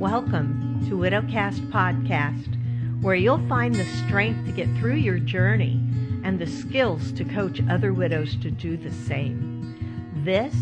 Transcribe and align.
Welcome 0.00 0.82
to 0.88 0.96
Widowcast 0.96 1.70
Podcast, 1.70 2.56
where 3.02 3.14
you'll 3.14 3.46
find 3.48 3.74
the 3.74 3.84
strength 3.84 4.46
to 4.46 4.52
get 4.52 4.66
through 4.78 4.94
your 4.94 5.18
journey 5.18 5.78
and 6.24 6.38
the 6.38 6.46
skills 6.46 7.12
to 7.12 7.24
coach 7.26 7.60
other 7.68 7.92
widows 7.92 8.34
to 8.36 8.50
do 8.50 8.78
the 8.78 8.90
same. 8.90 10.24
This 10.24 10.54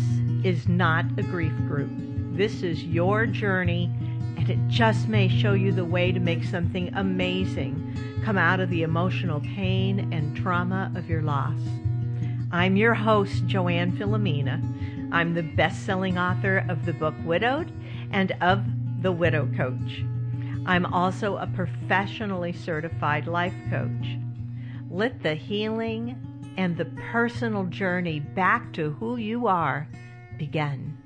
is 0.43 0.67
not 0.67 1.05
a 1.17 1.23
grief 1.23 1.55
group. 1.69 1.89
This 2.35 2.63
is 2.63 2.83
your 2.83 3.25
journey, 3.25 3.89
and 4.35 4.49
it 4.49 4.59
just 4.67 5.07
may 5.07 5.29
show 5.29 5.53
you 5.53 5.71
the 5.71 5.85
way 5.85 6.11
to 6.11 6.19
make 6.19 6.43
something 6.43 6.93
amazing 6.93 8.21
come 8.25 8.37
out 8.37 8.59
of 8.59 8.69
the 8.69 8.83
emotional 8.83 9.39
pain 9.39 10.11
and 10.11 10.35
trauma 10.35 10.91
of 10.97 11.09
your 11.09 11.21
loss. 11.21 11.61
I'm 12.51 12.75
your 12.75 12.93
host, 12.93 13.47
Joann 13.47 13.97
Filomena. 13.97 14.61
I'm 15.13 15.33
the 15.33 15.43
best 15.43 15.85
selling 15.85 16.17
author 16.17 16.65
of 16.67 16.85
the 16.85 16.91
book 16.91 17.15
Widowed 17.23 17.71
and 18.11 18.33
of 18.41 18.65
The 19.01 19.11
Widow 19.13 19.49
Coach. 19.55 20.03
I'm 20.65 20.85
also 20.85 21.37
a 21.37 21.47
professionally 21.47 22.51
certified 22.51 23.27
life 23.27 23.53
coach. 23.69 24.17
Let 24.91 25.23
the 25.23 25.35
healing 25.35 26.17
and 26.57 26.75
the 26.75 26.91
personal 27.09 27.63
journey 27.67 28.19
back 28.19 28.73
to 28.73 28.91
who 28.91 29.15
you 29.15 29.47
are 29.47 29.87
begin. 30.37 30.97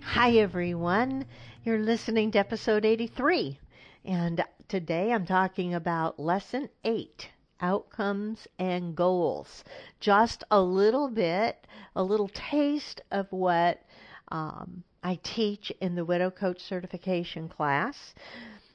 Hi, 0.00 0.30
everyone. 0.38 1.24
You're 1.64 1.80
listening 1.80 2.30
to 2.30 2.38
episode 2.38 2.84
83. 2.84 3.58
And 4.04 4.44
today 4.68 5.12
I'm 5.12 5.26
talking 5.26 5.74
about 5.74 6.20
lesson 6.20 6.68
8 6.84 7.30
outcomes 7.60 8.46
and 8.60 8.94
goals. 8.94 9.64
Just 9.98 10.44
a 10.52 10.62
little 10.62 11.08
bit, 11.08 11.66
a 11.96 12.04
little 12.04 12.28
taste 12.28 13.00
of 13.10 13.26
what 13.32 13.82
um, 14.30 14.84
I 15.08 15.18
teach 15.22 15.72
in 15.80 15.94
the 15.94 16.04
Widow 16.04 16.30
Coach 16.30 16.60
certification 16.60 17.48
class. 17.48 18.12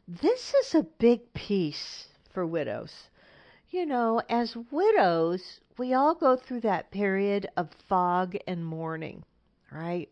This 0.08 0.52
is 0.56 0.74
a 0.74 0.82
big 0.82 1.32
piece 1.36 2.08
for 2.32 2.44
widows. 2.44 3.10
You 3.70 3.86
know, 3.86 4.20
as 4.28 4.58
widows, 4.72 5.60
we 5.78 5.94
all 5.94 6.16
go 6.16 6.36
through 6.36 6.62
that 6.62 6.90
period 6.90 7.52
of 7.56 7.70
fog 7.72 8.36
and 8.48 8.66
mourning, 8.66 9.26
right? 9.72 10.10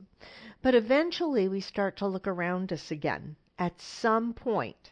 But 0.62 0.76
eventually 0.76 1.48
we 1.48 1.60
start 1.60 1.98
to 1.98 2.08
look 2.08 2.28
around 2.28 2.72
us 2.72 2.92
again 2.92 3.36
at 3.58 3.82
some 3.82 4.32
point. 4.36 4.92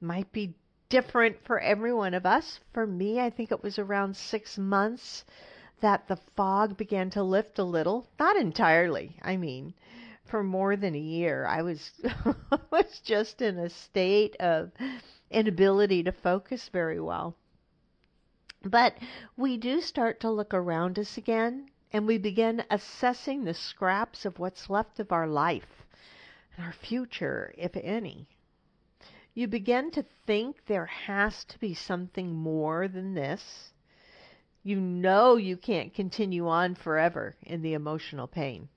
Might 0.00 0.30
be 0.30 0.54
different 0.88 1.44
for 1.44 1.58
every 1.58 1.92
one 1.92 2.14
of 2.14 2.24
us. 2.24 2.60
For 2.72 2.86
me, 2.86 3.18
I 3.18 3.30
think 3.30 3.50
it 3.50 3.64
was 3.64 3.80
around 3.80 4.16
six 4.16 4.56
months 4.56 5.24
that 5.80 6.06
the 6.06 6.20
fog 6.36 6.76
began 6.76 7.10
to 7.10 7.24
lift 7.24 7.58
a 7.58 7.64
little. 7.64 8.06
Not 8.20 8.36
entirely, 8.36 9.16
I 9.22 9.36
mean, 9.36 9.74
for 10.24 10.42
more 10.42 10.76
than 10.76 10.94
a 10.94 10.98
year. 10.98 11.46
I 11.46 11.62
was 11.62 11.92
was 12.70 13.00
just 13.00 13.42
in 13.42 13.58
a 13.58 13.68
state 13.70 14.36
of 14.36 14.72
inability 15.30 16.02
to 16.04 16.12
focus 16.12 16.68
very 16.68 17.00
well. 17.00 17.34
But 18.62 18.96
we 19.36 19.56
do 19.56 19.80
start 19.80 20.20
to 20.20 20.30
look 20.30 20.54
around 20.54 20.98
us 20.98 21.16
again 21.16 21.70
and 21.92 22.06
we 22.06 22.18
begin 22.18 22.64
assessing 22.70 23.44
the 23.44 23.54
scraps 23.54 24.24
of 24.24 24.38
what's 24.38 24.70
left 24.70 25.00
of 25.00 25.12
our 25.12 25.26
life 25.26 25.84
and 26.56 26.64
our 26.64 26.72
future, 26.72 27.52
if 27.58 27.76
any 27.76 28.28
you 29.34 29.48
begin 29.48 29.90
to 29.90 30.04
think 30.26 30.66
there 30.66 30.86
has 30.86 31.44
to 31.44 31.58
be 31.58 31.74
something 31.74 32.34
more 32.34 32.86
than 32.88 33.14
this. 33.14 33.72
You 34.62 34.78
know 34.78 35.36
you 35.36 35.56
can't 35.56 35.94
continue 35.94 36.46
on 36.48 36.74
forever 36.74 37.34
in 37.42 37.62
the 37.62 37.72
emotional 37.72 38.26
pain. 38.26 38.68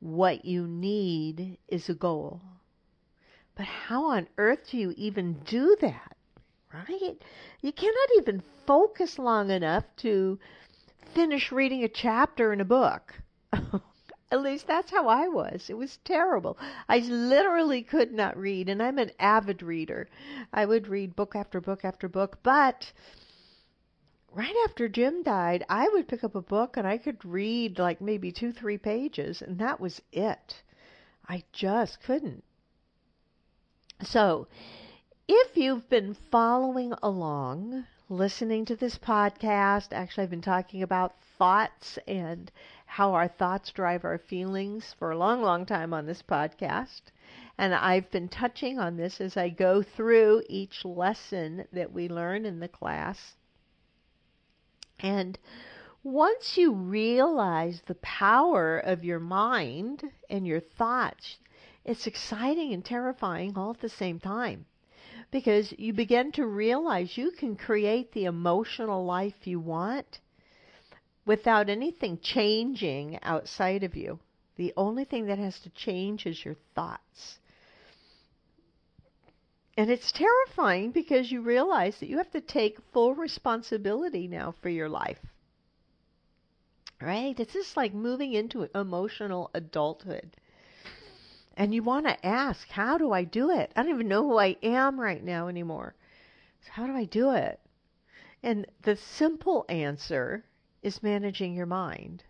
What 0.00 0.44
you 0.44 0.66
need 0.66 1.58
is 1.68 1.88
a 1.88 1.94
goal. 1.94 2.42
But 3.54 3.66
how 3.66 4.04
on 4.06 4.28
earth 4.36 4.70
do 4.70 4.76
you 4.76 4.92
even 4.96 5.40
do 5.44 5.76
that? 5.80 6.16
Right? 6.72 7.16
You 7.62 7.72
cannot 7.72 8.08
even 8.18 8.42
focus 8.66 9.18
long 9.18 9.50
enough 9.50 9.84
to 9.96 10.38
finish 11.14 11.50
reading 11.50 11.82
a 11.82 11.88
chapter 11.88 12.52
in 12.52 12.60
a 12.60 12.64
book. 12.64 13.14
At 14.32 14.42
least 14.42 14.66
that's 14.66 14.90
how 14.90 15.08
I 15.08 15.28
was. 15.28 15.70
It 15.70 15.78
was 15.78 15.98
terrible. 15.98 16.58
I 16.88 16.98
literally 16.98 17.82
could 17.82 18.12
not 18.12 18.36
read, 18.36 18.68
and 18.68 18.82
I'm 18.82 18.98
an 18.98 19.12
avid 19.18 19.62
reader. 19.62 20.08
I 20.52 20.66
would 20.66 20.88
read 20.88 21.16
book 21.16 21.34
after 21.36 21.60
book 21.60 21.84
after 21.84 22.08
book, 22.08 22.40
but 22.42 22.92
right 24.36 24.54
after 24.66 24.86
Jim 24.86 25.22
died, 25.22 25.64
I 25.66 25.88
would 25.88 26.08
pick 26.08 26.22
up 26.22 26.34
a 26.34 26.42
book 26.42 26.76
and 26.76 26.86
I 26.86 26.98
could 26.98 27.24
read 27.24 27.78
like 27.78 28.02
maybe 28.02 28.30
two, 28.30 28.52
three 28.52 28.76
pages, 28.76 29.40
and 29.40 29.58
that 29.60 29.80
was 29.80 30.02
it. 30.12 30.62
I 31.26 31.44
just 31.52 32.02
couldn't. 32.02 32.44
So, 34.02 34.46
if 35.26 35.56
you've 35.56 35.88
been 35.88 36.12
following 36.12 36.92
along, 37.02 37.86
listening 38.10 38.66
to 38.66 38.76
this 38.76 38.98
podcast, 38.98 39.88
actually, 39.92 40.24
I've 40.24 40.30
been 40.30 40.42
talking 40.42 40.82
about 40.82 41.18
thoughts 41.38 41.98
and 42.06 42.52
how 42.84 43.14
our 43.14 43.28
thoughts 43.28 43.70
drive 43.70 44.04
our 44.04 44.18
feelings 44.18 44.94
for 44.98 45.10
a 45.10 45.18
long, 45.18 45.40
long 45.40 45.64
time 45.64 45.94
on 45.94 46.04
this 46.04 46.22
podcast. 46.22 47.00
And 47.56 47.74
I've 47.74 48.10
been 48.10 48.28
touching 48.28 48.78
on 48.78 48.98
this 48.98 49.18
as 49.18 49.38
I 49.38 49.48
go 49.48 49.82
through 49.82 50.42
each 50.50 50.84
lesson 50.84 51.64
that 51.72 51.90
we 51.90 52.06
learn 52.06 52.44
in 52.44 52.60
the 52.60 52.68
class. 52.68 53.34
And 55.00 55.38
once 56.02 56.56
you 56.56 56.72
realize 56.72 57.82
the 57.82 57.96
power 57.96 58.78
of 58.78 59.04
your 59.04 59.20
mind 59.20 60.10
and 60.30 60.46
your 60.46 60.60
thoughts, 60.60 61.38
it's 61.84 62.06
exciting 62.06 62.72
and 62.72 62.84
terrifying 62.84 63.56
all 63.56 63.70
at 63.70 63.80
the 63.80 63.88
same 63.88 64.20
time 64.20 64.66
because 65.30 65.74
you 65.78 65.92
begin 65.92 66.32
to 66.32 66.46
realize 66.46 67.18
you 67.18 67.30
can 67.30 67.56
create 67.56 68.12
the 68.12 68.24
emotional 68.24 69.04
life 69.04 69.46
you 69.46 69.60
want 69.60 70.20
without 71.24 71.68
anything 71.68 72.18
changing 72.20 73.18
outside 73.22 73.82
of 73.82 73.96
you. 73.96 74.18
The 74.56 74.72
only 74.76 75.04
thing 75.04 75.26
that 75.26 75.38
has 75.38 75.58
to 75.60 75.70
change 75.70 76.24
is 76.24 76.44
your 76.44 76.56
thoughts. 76.74 77.38
And 79.76 79.90
it's 79.90 80.10
terrifying 80.10 80.90
because 80.90 81.30
you 81.30 81.42
realize 81.42 81.98
that 81.98 82.08
you 82.08 82.16
have 82.16 82.30
to 82.30 82.40
take 82.40 82.80
full 82.92 83.14
responsibility 83.14 84.26
now 84.26 84.54
for 84.62 84.70
your 84.70 84.88
life. 84.88 85.20
Right? 87.00 87.38
It's 87.38 87.52
just 87.52 87.76
like 87.76 87.92
moving 87.92 88.32
into 88.32 88.70
emotional 88.74 89.50
adulthood. 89.52 90.36
And 91.58 91.74
you 91.74 91.82
want 91.82 92.06
to 92.06 92.26
ask, 92.26 92.68
how 92.68 92.96
do 92.96 93.12
I 93.12 93.24
do 93.24 93.50
it? 93.50 93.70
I 93.76 93.82
don't 93.82 93.92
even 93.92 94.08
know 94.08 94.22
who 94.22 94.38
I 94.38 94.56
am 94.62 94.98
right 94.98 95.22
now 95.22 95.48
anymore. 95.48 95.94
So 96.62 96.72
how 96.72 96.86
do 96.86 96.94
I 96.94 97.04
do 97.04 97.32
it? 97.32 97.60
And 98.42 98.66
the 98.82 98.96
simple 98.96 99.66
answer 99.68 100.44
is 100.82 101.02
managing 101.02 101.54
your 101.54 101.66
mind. 101.66 102.22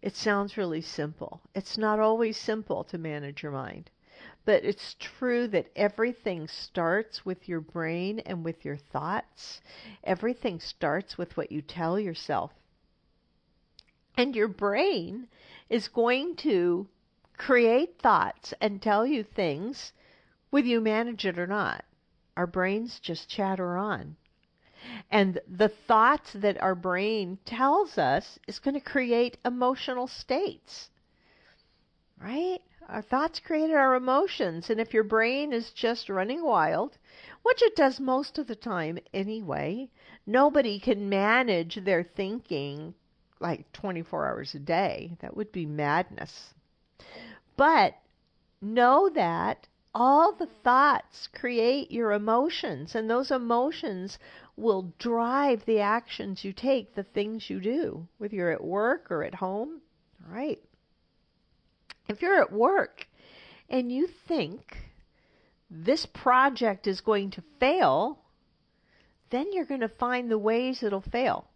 It 0.00 0.16
sounds 0.16 0.56
really 0.56 0.82
simple. 0.82 1.40
It's 1.54 1.76
not 1.76 2.00
always 2.00 2.36
simple 2.36 2.84
to 2.84 2.98
manage 2.98 3.42
your 3.42 3.52
mind. 3.52 3.90
But 4.44 4.64
it's 4.64 4.96
true 4.98 5.46
that 5.48 5.70
everything 5.76 6.48
starts 6.48 7.24
with 7.24 7.48
your 7.48 7.60
brain 7.60 8.18
and 8.20 8.44
with 8.44 8.64
your 8.64 8.76
thoughts. 8.76 9.60
Everything 10.02 10.58
starts 10.58 11.16
with 11.16 11.36
what 11.36 11.52
you 11.52 11.62
tell 11.62 11.98
yourself. 11.98 12.52
And 14.16 14.34
your 14.34 14.48
brain 14.48 15.28
is 15.70 15.88
going 15.88 16.36
to 16.36 16.88
create 17.36 17.98
thoughts 17.98 18.52
and 18.60 18.82
tell 18.82 19.06
you 19.06 19.22
things 19.22 19.92
whether 20.50 20.66
you 20.66 20.80
manage 20.80 21.24
it 21.24 21.38
or 21.38 21.46
not. 21.46 21.84
Our 22.36 22.46
brains 22.46 22.98
just 22.98 23.28
chatter 23.28 23.76
on. 23.76 24.16
And 25.10 25.40
the 25.46 25.68
thoughts 25.68 26.32
that 26.32 26.60
our 26.60 26.74
brain 26.74 27.38
tells 27.44 27.96
us 27.96 28.38
is 28.48 28.58
going 28.58 28.74
to 28.74 28.80
create 28.80 29.38
emotional 29.44 30.08
states. 30.08 30.90
Right? 32.20 32.60
Our 32.88 33.02
thoughts 33.02 33.40
create 33.40 33.70
our 33.70 33.94
emotions. 33.94 34.68
And 34.68 34.80
if 34.80 34.92
your 34.92 35.04
brain 35.04 35.52
is 35.52 35.70
just 35.70 36.08
running 36.08 36.42
wild, 36.42 36.98
which 37.42 37.62
it 37.62 37.76
does 37.76 38.00
most 38.00 38.38
of 38.38 38.46
the 38.46 38.56
time 38.56 38.98
anyway, 39.14 39.88
nobody 40.26 40.78
can 40.78 41.08
manage 41.08 41.76
their 41.76 42.02
thinking 42.02 42.94
like 43.40 43.70
24 43.72 44.26
hours 44.26 44.54
a 44.54 44.58
day. 44.58 45.16
That 45.20 45.36
would 45.36 45.52
be 45.52 45.66
madness. 45.66 46.54
But 47.56 47.94
know 48.60 49.08
that 49.10 49.68
all 49.94 50.32
the 50.32 50.46
thoughts 50.46 51.28
create 51.28 51.90
your 51.90 52.12
emotions, 52.12 52.94
and 52.94 53.10
those 53.10 53.30
emotions 53.30 54.18
will 54.56 54.92
drive 54.98 55.64
the 55.64 55.80
actions 55.80 56.44
you 56.44 56.52
take, 56.52 56.94
the 56.94 57.02
things 57.02 57.50
you 57.50 57.60
do, 57.60 58.06
whether 58.18 58.34
you're 58.34 58.50
at 58.50 58.64
work 58.64 59.10
or 59.10 59.22
at 59.22 59.34
home. 59.34 59.82
All 60.24 60.34
right. 60.34 60.62
If 62.08 62.22
you're 62.22 62.40
at 62.40 62.52
work 62.52 63.06
and 63.68 63.90
you 63.90 64.06
think 64.06 64.76
this 65.70 66.06
project 66.06 66.86
is 66.86 67.00
going 67.00 67.30
to 67.30 67.42
fail, 67.58 68.18
then 69.30 69.52
you're 69.52 69.64
going 69.64 69.80
to 69.80 69.88
find 69.88 70.30
the 70.30 70.38
ways 70.38 70.82
it'll 70.82 71.00
fail. 71.00 71.48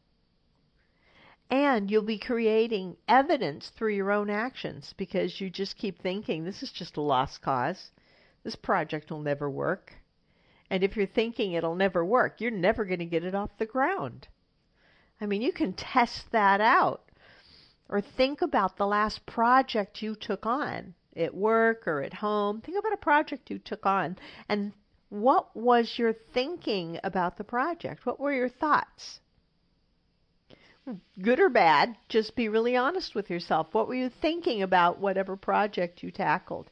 And 1.50 1.90
you'll 1.90 2.02
be 2.02 2.18
creating 2.18 2.96
evidence 3.06 3.68
through 3.68 3.94
your 3.94 4.10
own 4.10 4.30
actions 4.30 4.94
because 4.96 5.40
you 5.40 5.50
just 5.50 5.76
keep 5.76 6.00
thinking, 6.00 6.44
this 6.44 6.62
is 6.62 6.72
just 6.72 6.96
a 6.96 7.00
lost 7.00 7.42
cause. 7.42 7.90
This 8.42 8.56
project 8.56 9.10
will 9.10 9.20
never 9.20 9.48
work. 9.48 9.92
And 10.70 10.82
if 10.82 10.96
you're 10.96 11.06
thinking 11.06 11.52
it'll 11.52 11.76
never 11.76 12.04
work, 12.04 12.40
you're 12.40 12.50
never 12.50 12.84
going 12.84 12.98
to 12.98 13.04
get 13.04 13.24
it 13.24 13.34
off 13.34 13.58
the 13.58 13.66
ground. 13.66 14.26
I 15.20 15.26
mean, 15.26 15.42
you 15.42 15.52
can 15.52 15.72
test 15.72 16.32
that 16.32 16.60
out. 16.60 17.05
Or 17.88 18.00
think 18.00 18.42
about 18.42 18.76
the 18.76 18.86
last 18.86 19.26
project 19.26 20.02
you 20.02 20.14
took 20.14 20.44
on 20.44 20.94
at 21.16 21.34
work 21.34 21.86
or 21.86 22.02
at 22.02 22.14
home. 22.14 22.60
Think 22.60 22.78
about 22.78 22.92
a 22.92 22.98
project 22.98 23.50
you 23.50 23.58
took 23.58 23.86
on 23.86 24.18
and 24.48 24.72
what 25.08 25.54
was 25.56 25.98
your 25.98 26.12
thinking 26.12 26.98
about 27.04 27.36
the 27.36 27.44
project? 27.44 28.04
What 28.04 28.18
were 28.18 28.32
your 28.32 28.48
thoughts? 28.48 29.20
Good 31.20 31.40
or 31.40 31.48
bad, 31.48 31.96
just 32.08 32.36
be 32.36 32.48
really 32.48 32.76
honest 32.76 33.14
with 33.14 33.30
yourself. 33.30 33.72
What 33.72 33.88
were 33.88 33.94
you 33.94 34.08
thinking 34.08 34.62
about 34.62 34.98
whatever 34.98 35.36
project 35.36 36.02
you 36.02 36.10
tackled? 36.10 36.70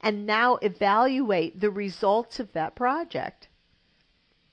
And 0.00 0.26
now 0.26 0.56
evaluate 0.56 1.60
the 1.60 1.70
results 1.70 2.40
of 2.40 2.52
that 2.52 2.74
project. 2.74 3.48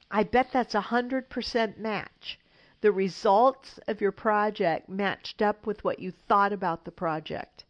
I 0.09 0.23
bet 0.23 0.51
that's 0.51 0.75
a 0.75 0.81
100% 0.81 1.77
match. 1.77 2.39
The 2.81 2.91
results 2.91 3.79
of 3.87 4.01
your 4.01 4.11
project 4.11 4.89
matched 4.89 5.41
up 5.41 5.65
with 5.67 5.83
what 5.83 5.99
you 5.99 6.11
thought 6.11 6.51
about 6.51 6.83
the 6.83 6.91
project. 6.91 7.63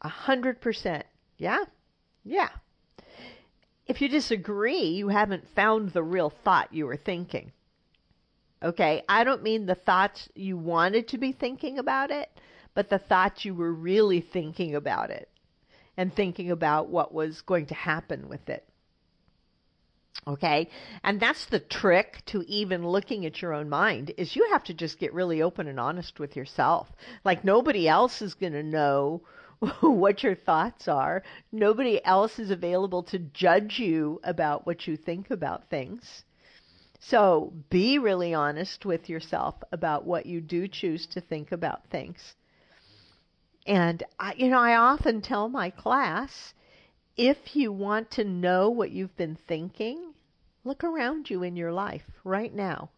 A 0.00 0.08
hundred 0.08 0.60
percent. 0.60 1.04
Yeah? 1.36 1.64
Yeah. 2.24 2.50
If 3.86 4.00
you 4.00 4.08
disagree, 4.08 4.84
you 4.84 5.08
haven't 5.08 5.48
found 5.48 5.90
the 5.90 6.02
real 6.02 6.30
thought 6.30 6.72
you 6.72 6.86
were 6.86 6.96
thinking. 6.96 7.52
Okay? 8.62 9.02
I 9.08 9.24
don't 9.24 9.42
mean 9.42 9.66
the 9.66 9.74
thoughts 9.74 10.28
you 10.34 10.56
wanted 10.56 11.08
to 11.08 11.18
be 11.18 11.32
thinking 11.32 11.78
about 11.78 12.10
it, 12.10 12.30
but 12.72 12.88
the 12.88 12.98
thoughts 12.98 13.44
you 13.44 13.54
were 13.54 13.72
really 13.72 14.20
thinking 14.20 14.74
about 14.74 15.10
it 15.10 15.28
and 15.96 16.14
thinking 16.14 16.50
about 16.50 16.88
what 16.88 17.12
was 17.12 17.42
going 17.42 17.66
to 17.66 17.74
happen 17.74 18.28
with 18.28 18.48
it. 18.48 18.66
Okay? 20.26 20.68
And 21.02 21.20
that's 21.20 21.46
the 21.46 21.60
trick 21.60 22.22
to 22.26 22.42
even 22.48 22.86
looking 22.86 23.26
at 23.26 23.42
your 23.42 23.52
own 23.52 23.68
mind 23.68 24.12
is 24.16 24.36
you 24.36 24.48
have 24.50 24.64
to 24.64 24.74
just 24.74 24.98
get 24.98 25.12
really 25.12 25.42
open 25.42 25.68
and 25.68 25.78
honest 25.78 26.18
with 26.18 26.36
yourself. 26.36 26.92
Like 27.24 27.44
nobody 27.44 27.88
else 27.88 28.22
is 28.22 28.34
going 28.34 28.52
to 28.54 28.62
know 28.62 29.22
what 29.80 30.22
your 30.22 30.34
thoughts 30.34 30.88
are. 30.88 31.22
Nobody 31.52 32.04
else 32.04 32.38
is 32.38 32.50
available 32.50 33.02
to 33.04 33.18
judge 33.18 33.78
you 33.78 34.20
about 34.24 34.66
what 34.66 34.86
you 34.86 34.96
think 34.96 35.30
about 35.30 35.68
things. 35.68 36.24
So 37.00 37.52
be 37.68 37.98
really 37.98 38.32
honest 38.32 38.86
with 38.86 39.10
yourself 39.10 39.56
about 39.72 40.06
what 40.06 40.24
you 40.24 40.40
do 40.40 40.68
choose 40.68 41.06
to 41.08 41.20
think 41.20 41.52
about 41.52 41.86
things. 41.90 42.34
And 43.66 44.02
I, 44.18 44.34
you 44.36 44.48
know, 44.48 44.58
I 44.58 44.76
often 44.76 45.20
tell 45.20 45.48
my 45.48 45.70
class, 45.70 46.54
if 47.16 47.54
you 47.54 47.72
want 47.72 48.10
to 48.12 48.24
know 48.24 48.70
what 48.70 48.90
you've 48.90 49.16
been 49.16 49.36
thinking, 49.36 50.14
look 50.64 50.82
around 50.82 51.30
you 51.30 51.42
in 51.42 51.56
your 51.56 51.72
life 51.72 52.10
right 52.24 52.52
now. 52.52 52.90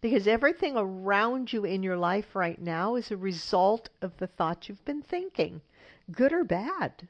Because 0.00 0.26
everything 0.26 0.76
around 0.76 1.52
you 1.52 1.64
in 1.64 1.82
your 1.82 1.96
life 1.96 2.34
right 2.34 2.60
now 2.60 2.96
is 2.96 3.10
a 3.10 3.16
result 3.16 3.88
of 4.00 4.16
the 4.18 4.26
thoughts 4.26 4.68
you've 4.68 4.84
been 4.84 5.02
thinking 5.02 5.60
good 6.10 6.32
or 6.32 6.44
bad. 6.44 7.08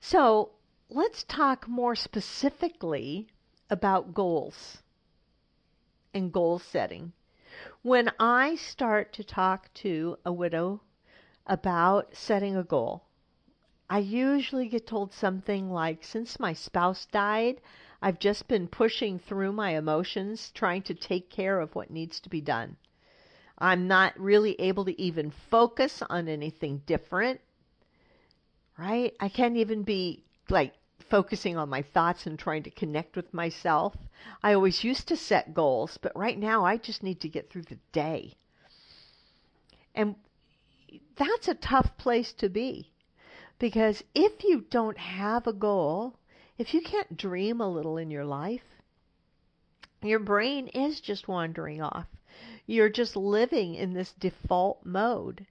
So 0.00 0.50
let's 0.90 1.24
talk 1.24 1.66
more 1.66 1.96
specifically 1.96 3.28
about 3.70 4.12
goals 4.12 4.82
and 6.12 6.32
goal 6.32 6.58
setting. 6.58 7.12
When 7.82 8.10
I 8.20 8.56
start 8.56 9.12
to 9.14 9.24
talk 9.24 9.72
to 9.74 10.18
a 10.24 10.32
widow 10.32 10.82
about 11.46 12.14
setting 12.14 12.56
a 12.56 12.64
goal, 12.64 13.04
I 13.88 13.98
usually 13.98 14.68
get 14.68 14.86
told 14.86 15.12
something 15.12 15.70
like, 15.70 16.02
Since 16.02 16.40
my 16.40 16.52
spouse 16.52 17.06
died, 17.06 17.60
I've 18.00 18.18
just 18.18 18.48
been 18.48 18.68
pushing 18.68 19.18
through 19.18 19.52
my 19.52 19.76
emotions, 19.76 20.50
trying 20.50 20.82
to 20.82 20.94
take 20.94 21.30
care 21.30 21.60
of 21.60 21.74
what 21.74 21.90
needs 21.90 22.20
to 22.20 22.28
be 22.28 22.40
done. 22.40 22.76
I'm 23.58 23.86
not 23.86 24.18
really 24.18 24.60
able 24.60 24.84
to 24.86 25.00
even 25.00 25.30
focus 25.30 26.02
on 26.10 26.28
anything 26.28 26.82
different. 26.86 27.40
Right? 28.78 29.14
I 29.20 29.28
can't 29.28 29.56
even 29.56 29.84
be 29.84 30.24
like 30.48 30.74
focusing 31.08 31.56
on 31.56 31.68
my 31.68 31.82
thoughts 31.82 32.26
and 32.26 32.38
trying 32.38 32.62
to 32.64 32.70
connect 32.70 33.16
with 33.16 33.32
myself. 33.32 33.94
I 34.42 34.54
always 34.54 34.82
used 34.82 35.06
to 35.08 35.16
set 35.16 35.54
goals, 35.54 35.98
but 36.00 36.16
right 36.16 36.38
now 36.38 36.64
I 36.64 36.76
just 36.76 37.02
need 37.02 37.20
to 37.20 37.28
get 37.28 37.50
through 37.50 37.62
the 37.62 37.78
day. 37.92 38.34
And 39.94 40.16
that's 41.16 41.48
a 41.48 41.54
tough 41.54 41.96
place 41.96 42.32
to 42.34 42.48
be 42.48 42.92
because 43.58 44.02
if 44.14 44.44
you 44.44 44.60
don't 44.68 44.98
have 44.98 45.46
a 45.46 45.52
goal, 45.52 46.18
if 46.58 46.74
you 46.74 46.80
can't 46.80 47.16
dream 47.16 47.60
a 47.60 47.70
little 47.70 47.96
in 47.96 48.10
your 48.10 48.24
life, 48.24 48.82
your 50.02 50.18
brain 50.18 50.68
is 50.68 51.00
just 51.00 51.28
wandering 51.28 51.80
off. 51.80 52.06
You're 52.66 52.90
just 52.90 53.16
living 53.16 53.74
in 53.74 53.94
this 53.94 54.12
default 54.12 54.84
mode. 54.84 55.46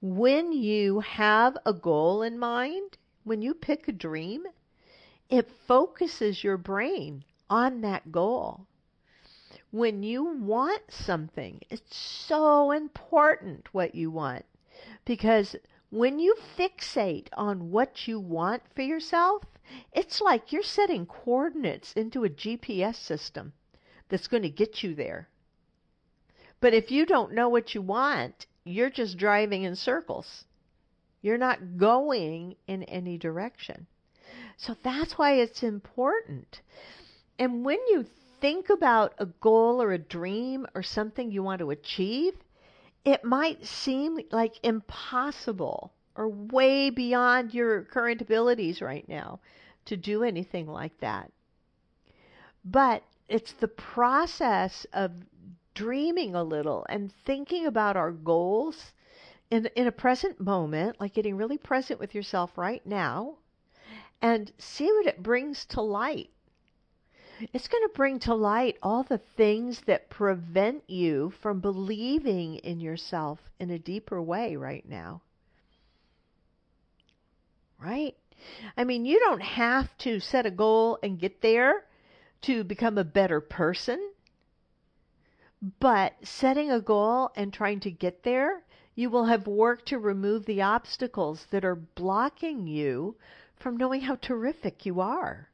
When 0.00 0.52
you 0.52 1.00
have 1.00 1.58
a 1.66 1.72
goal 1.72 2.22
in 2.22 2.38
mind, 2.38 2.96
when 3.24 3.42
you 3.42 3.54
pick 3.54 3.88
a 3.88 3.92
dream, 3.92 4.44
it 5.28 5.50
focuses 5.66 6.42
your 6.42 6.56
brain 6.56 7.24
on 7.50 7.80
that 7.82 8.12
goal. 8.12 8.66
When 9.70 10.02
you 10.02 10.24
want 10.24 10.82
something, 10.90 11.60
it's 11.68 11.96
so 11.96 12.70
important 12.70 13.74
what 13.74 13.94
you 13.94 14.10
want 14.10 14.46
because 15.08 15.56
when 15.88 16.18
you 16.18 16.36
fixate 16.58 17.28
on 17.32 17.70
what 17.70 18.06
you 18.06 18.20
want 18.20 18.62
for 18.74 18.82
yourself, 18.82 19.42
it's 19.90 20.20
like 20.20 20.52
you're 20.52 20.62
setting 20.62 21.06
coordinates 21.06 21.94
into 21.94 22.24
a 22.24 22.28
GPS 22.28 22.96
system 22.96 23.54
that's 24.10 24.28
going 24.28 24.42
to 24.42 24.50
get 24.50 24.82
you 24.82 24.94
there. 24.94 25.26
But 26.60 26.74
if 26.74 26.90
you 26.90 27.06
don't 27.06 27.32
know 27.32 27.48
what 27.48 27.74
you 27.74 27.80
want, 27.80 28.44
you're 28.64 28.90
just 28.90 29.16
driving 29.16 29.62
in 29.62 29.76
circles. 29.76 30.44
You're 31.22 31.38
not 31.38 31.78
going 31.78 32.56
in 32.66 32.82
any 32.82 33.16
direction. 33.16 33.86
So 34.58 34.76
that's 34.82 35.16
why 35.16 35.36
it's 35.36 35.62
important. 35.62 36.60
And 37.38 37.64
when 37.64 37.78
you 37.88 38.04
think 38.42 38.68
about 38.68 39.14
a 39.16 39.24
goal 39.24 39.80
or 39.80 39.92
a 39.92 39.98
dream 39.98 40.66
or 40.74 40.82
something 40.82 41.30
you 41.30 41.42
want 41.42 41.60
to 41.60 41.70
achieve, 41.70 42.34
it 43.04 43.24
might 43.24 43.64
seem 43.64 44.18
like 44.30 44.58
impossible 44.62 45.92
or 46.14 46.28
way 46.28 46.90
beyond 46.90 47.54
your 47.54 47.82
current 47.82 48.20
abilities 48.20 48.82
right 48.82 49.08
now 49.08 49.40
to 49.84 49.96
do 49.96 50.22
anything 50.22 50.66
like 50.66 50.98
that. 51.00 51.30
But 52.64 53.02
it's 53.28 53.52
the 53.52 53.68
process 53.68 54.86
of 54.92 55.12
dreaming 55.74 56.34
a 56.34 56.42
little 56.42 56.84
and 56.88 57.12
thinking 57.24 57.66
about 57.66 57.96
our 57.96 58.10
goals 58.10 58.92
in 59.50 59.66
in 59.76 59.86
a 59.86 59.92
present 59.92 60.40
moment, 60.40 61.00
like 61.00 61.14
getting 61.14 61.36
really 61.36 61.56
present 61.56 62.00
with 62.00 62.14
yourself 62.14 62.58
right 62.58 62.84
now 62.84 63.36
and 64.20 64.52
see 64.58 64.86
what 64.86 65.06
it 65.06 65.22
brings 65.22 65.64
to 65.66 65.80
light. 65.80 66.30
It's 67.52 67.68
going 67.68 67.84
to 67.84 67.94
bring 67.94 68.18
to 68.20 68.34
light 68.34 68.78
all 68.82 69.04
the 69.04 69.18
things 69.18 69.82
that 69.82 70.10
prevent 70.10 70.82
you 70.88 71.30
from 71.30 71.60
believing 71.60 72.56
in 72.56 72.80
yourself 72.80 73.38
in 73.60 73.70
a 73.70 73.78
deeper 73.78 74.20
way 74.20 74.56
right 74.56 74.88
now. 74.88 75.22
Right? 77.78 78.16
I 78.76 78.84
mean, 78.84 79.04
you 79.04 79.20
don't 79.20 79.42
have 79.42 79.96
to 79.98 80.18
set 80.18 80.46
a 80.46 80.50
goal 80.50 80.98
and 81.02 81.18
get 81.18 81.40
there 81.40 81.84
to 82.42 82.64
become 82.64 82.98
a 82.98 83.04
better 83.04 83.40
person. 83.40 84.10
But 85.80 86.14
setting 86.22 86.70
a 86.70 86.80
goal 86.80 87.30
and 87.36 87.52
trying 87.52 87.80
to 87.80 87.90
get 87.90 88.22
there, 88.22 88.62
you 88.94 89.10
will 89.10 89.26
have 89.26 89.46
worked 89.46 89.86
to 89.86 89.98
remove 89.98 90.44
the 90.44 90.62
obstacles 90.62 91.46
that 91.50 91.64
are 91.64 91.76
blocking 91.76 92.66
you 92.66 93.16
from 93.56 93.76
knowing 93.76 94.02
how 94.02 94.16
terrific 94.16 94.84
you 94.86 95.00
are. 95.00 95.50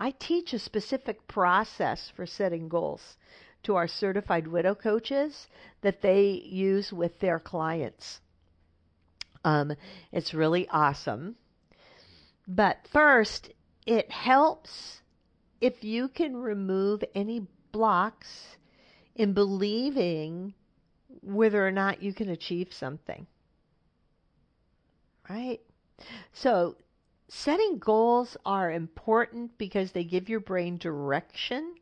I 0.00 0.12
teach 0.12 0.52
a 0.52 0.58
specific 0.58 1.26
process 1.26 2.10
for 2.14 2.26
setting 2.26 2.68
goals 2.68 3.16
to 3.64 3.74
our 3.74 3.88
certified 3.88 4.46
widow 4.46 4.74
coaches 4.74 5.48
that 5.80 6.00
they 6.00 6.30
use 6.30 6.92
with 6.92 7.18
their 7.18 7.40
clients. 7.40 8.20
Um, 9.44 9.74
it's 10.12 10.34
really 10.34 10.68
awesome. 10.68 11.36
But 12.46 12.78
first, 12.92 13.50
it 13.86 14.10
helps 14.10 15.00
if 15.60 15.82
you 15.82 16.08
can 16.08 16.36
remove 16.36 17.02
any 17.14 17.46
blocks 17.72 18.56
in 19.16 19.32
believing 19.32 20.54
whether 21.22 21.66
or 21.66 21.72
not 21.72 22.02
you 22.02 22.12
can 22.12 22.28
achieve 22.28 22.72
something. 22.72 23.26
Right? 25.28 25.60
So 26.32 26.76
setting 27.28 27.78
goals 27.78 28.36
are 28.46 28.72
important 28.72 29.58
because 29.58 29.92
they 29.92 30.04
give 30.04 30.28
your 30.28 30.40
brain 30.40 30.78
direction. 30.78 31.74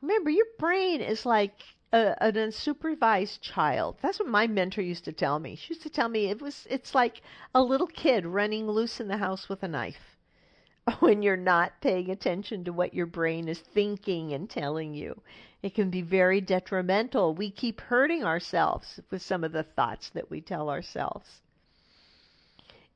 Remember, 0.00 0.30
your 0.30 0.46
brain 0.58 1.00
is 1.00 1.24
like 1.24 1.62
a, 1.92 2.20
an 2.20 2.34
unsupervised 2.34 3.40
child. 3.40 3.98
That's 4.02 4.18
what 4.18 4.28
my 4.28 4.48
mentor 4.48 4.82
used 4.82 5.04
to 5.04 5.12
tell 5.12 5.38
me. 5.38 5.54
She 5.54 5.74
used 5.74 5.82
to 5.82 5.90
tell 5.90 6.08
me 6.08 6.26
it 6.26 6.42
was 6.42 6.66
it's 6.68 6.94
like 6.94 7.22
a 7.54 7.62
little 7.62 7.86
kid 7.86 8.26
running 8.26 8.66
loose 8.66 9.00
in 9.00 9.08
the 9.08 9.18
house 9.18 9.48
with 9.48 9.62
a 9.62 9.68
knife 9.68 10.16
when 10.98 11.22
you're 11.22 11.36
not 11.36 11.80
paying 11.80 12.10
attention 12.10 12.64
to 12.64 12.72
what 12.72 12.94
your 12.94 13.06
brain 13.06 13.48
is 13.48 13.60
thinking 13.60 14.32
and 14.32 14.50
telling 14.50 14.92
you. 14.94 15.22
It 15.62 15.74
can 15.74 15.90
be 15.90 16.02
very 16.02 16.40
detrimental. 16.40 17.34
We 17.34 17.50
keep 17.52 17.80
hurting 17.80 18.24
ourselves 18.24 18.98
with 19.10 19.22
some 19.22 19.44
of 19.44 19.52
the 19.52 19.62
thoughts 19.62 20.08
that 20.10 20.28
we 20.28 20.40
tell 20.40 20.68
ourselves. 20.68 21.42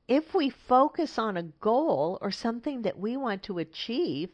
If 0.08 0.34
we 0.34 0.50
focus 0.50 1.18
on 1.18 1.36
a 1.36 1.42
goal 1.42 2.18
or 2.20 2.30
something 2.30 2.82
that 2.82 2.98
we 2.98 3.16
want 3.16 3.42
to 3.44 3.58
achieve, 3.58 4.30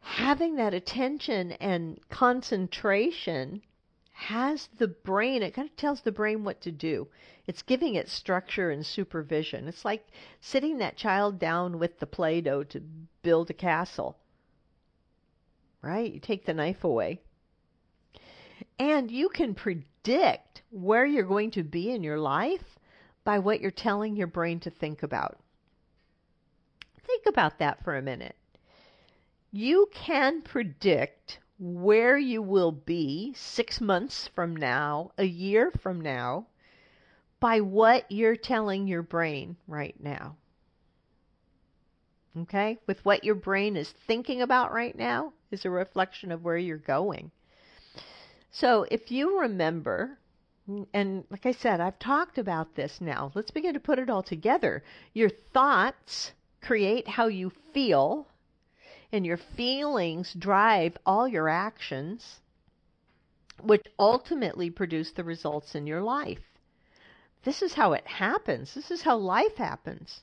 having 0.00 0.56
that 0.56 0.72
attention 0.72 1.52
and 1.52 2.00
concentration 2.08 3.62
has 4.12 4.68
the 4.78 4.88
brain, 4.88 5.42
it 5.42 5.54
kind 5.54 5.68
of 5.68 5.76
tells 5.76 6.00
the 6.02 6.12
brain 6.12 6.44
what 6.44 6.60
to 6.62 6.70
do. 6.70 7.08
It's 7.46 7.62
giving 7.62 7.94
it 7.94 8.08
structure 8.08 8.70
and 8.70 8.84
supervision. 8.84 9.68
It's 9.68 9.84
like 9.84 10.06
sitting 10.40 10.78
that 10.78 10.96
child 10.96 11.38
down 11.38 11.78
with 11.78 11.98
the 11.98 12.06
Play 12.06 12.40
Doh 12.40 12.64
to 12.64 12.80
build 13.22 13.50
a 13.50 13.54
castle. 13.54 14.16
Right? 15.82 16.12
You 16.12 16.20
take 16.20 16.44
the 16.44 16.54
knife 16.54 16.84
away. 16.84 17.20
And 18.78 19.10
you 19.10 19.28
can 19.30 19.54
predict 19.54 20.62
where 20.70 21.06
you're 21.06 21.24
going 21.24 21.50
to 21.52 21.64
be 21.64 21.90
in 21.90 22.02
your 22.02 22.18
life 22.18 22.78
by 23.24 23.38
what 23.38 23.60
you're 23.60 23.70
telling 23.70 24.16
your 24.16 24.26
brain 24.26 24.60
to 24.60 24.70
think 24.70 25.02
about. 25.02 25.38
Think 27.06 27.26
about 27.26 27.58
that 27.58 27.82
for 27.84 27.96
a 27.96 28.02
minute. 28.02 28.36
You 29.52 29.88
can 29.92 30.42
predict 30.42 31.38
where 31.58 32.16
you 32.16 32.40
will 32.40 32.72
be 32.72 33.34
six 33.36 33.80
months 33.80 34.28
from 34.34 34.56
now, 34.56 35.10
a 35.18 35.24
year 35.24 35.70
from 35.82 36.00
now, 36.00 36.46
by 37.40 37.60
what 37.60 38.10
you're 38.10 38.36
telling 38.36 38.86
your 38.86 39.02
brain 39.02 39.56
right 39.66 39.96
now. 39.98 40.36
Okay? 42.38 42.78
With 42.86 43.04
what 43.04 43.24
your 43.24 43.34
brain 43.34 43.76
is 43.76 43.90
thinking 43.90 44.40
about 44.40 44.72
right 44.72 44.96
now 44.96 45.32
is 45.50 45.64
a 45.64 45.70
reflection 45.70 46.30
of 46.30 46.44
where 46.44 46.56
you're 46.56 46.78
going. 46.78 47.30
So 48.52 48.86
if 48.90 49.10
you 49.10 49.40
remember, 49.40 50.18
and 50.92 51.24
like 51.30 51.46
I 51.46 51.52
said, 51.52 51.80
I've 51.80 51.98
talked 51.98 52.38
about 52.38 52.74
this 52.74 53.00
now. 53.00 53.32
Let's 53.34 53.50
begin 53.50 53.74
to 53.74 53.80
put 53.80 53.98
it 53.98 54.10
all 54.10 54.22
together. 54.22 54.82
Your 55.12 55.28
thoughts 55.28 56.32
create 56.60 57.08
how 57.08 57.26
you 57.26 57.50
feel, 57.72 58.26
and 59.12 59.24
your 59.24 59.36
feelings 59.36 60.34
drive 60.34 60.96
all 61.06 61.26
your 61.26 61.48
actions, 61.48 62.40
which 63.62 63.86
ultimately 63.98 64.70
produce 64.70 65.12
the 65.12 65.24
results 65.24 65.74
in 65.74 65.86
your 65.86 66.02
life. 66.02 66.44
This 67.42 67.62
is 67.62 67.74
how 67.74 67.94
it 67.94 68.06
happens. 68.06 68.74
This 68.74 68.90
is 68.90 69.02
how 69.02 69.16
life 69.16 69.56
happens. 69.56 70.22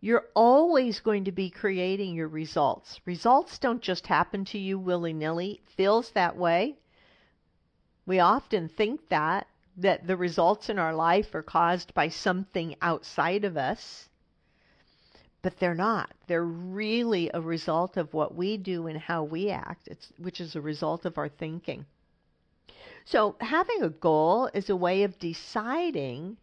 You're 0.00 0.26
always 0.34 1.00
going 1.00 1.24
to 1.24 1.32
be 1.32 1.48
creating 1.48 2.14
your 2.14 2.28
results. 2.28 3.00
Results 3.06 3.58
don't 3.58 3.80
just 3.80 4.06
happen 4.06 4.44
to 4.46 4.58
you 4.58 4.78
willy 4.78 5.14
nilly. 5.14 5.62
Feels 5.76 6.10
that 6.10 6.36
way. 6.36 6.76
We 8.06 8.20
often 8.20 8.68
think 8.68 9.08
that, 9.08 9.48
that 9.76 10.06
the 10.06 10.16
results 10.16 10.70
in 10.70 10.78
our 10.78 10.94
life 10.94 11.34
are 11.34 11.42
caused 11.42 11.92
by 11.92 12.08
something 12.08 12.76
outside 12.80 13.44
of 13.44 13.56
us 13.56 14.08
but 15.46 15.60
they're 15.60 15.76
not. 15.76 16.10
They're 16.26 16.42
really 16.42 17.30
a 17.32 17.40
result 17.40 17.96
of 17.96 18.12
what 18.12 18.34
we 18.34 18.56
do 18.56 18.88
and 18.88 18.98
how 18.98 19.22
we 19.22 19.48
act, 19.48 19.86
it's, 19.86 20.12
which 20.18 20.40
is 20.40 20.56
a 20.56 20.60
result 20.60 21.04
of 21.04 21.18
our 21.18 21.28
thinking. 21.28 21.86
So, 23.04 23.36
having 23.40 23.80
a 23.84 23.88
goal 23.88 24.50
is 24.52 24.68
a 24.68 24.74
way 24.74 25.04
of 25.04 25.20
deciding 25.20 26.36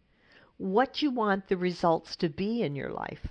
what 0.56 1.02
you 1.02 1.12
want 1.12 1.50
the 1.50 1.58
results 1.58 2.16
to 2.16 2.30
be 2.30 2.62
in 2.62 2.78
your 2.78 2.92
life 2.92 3.28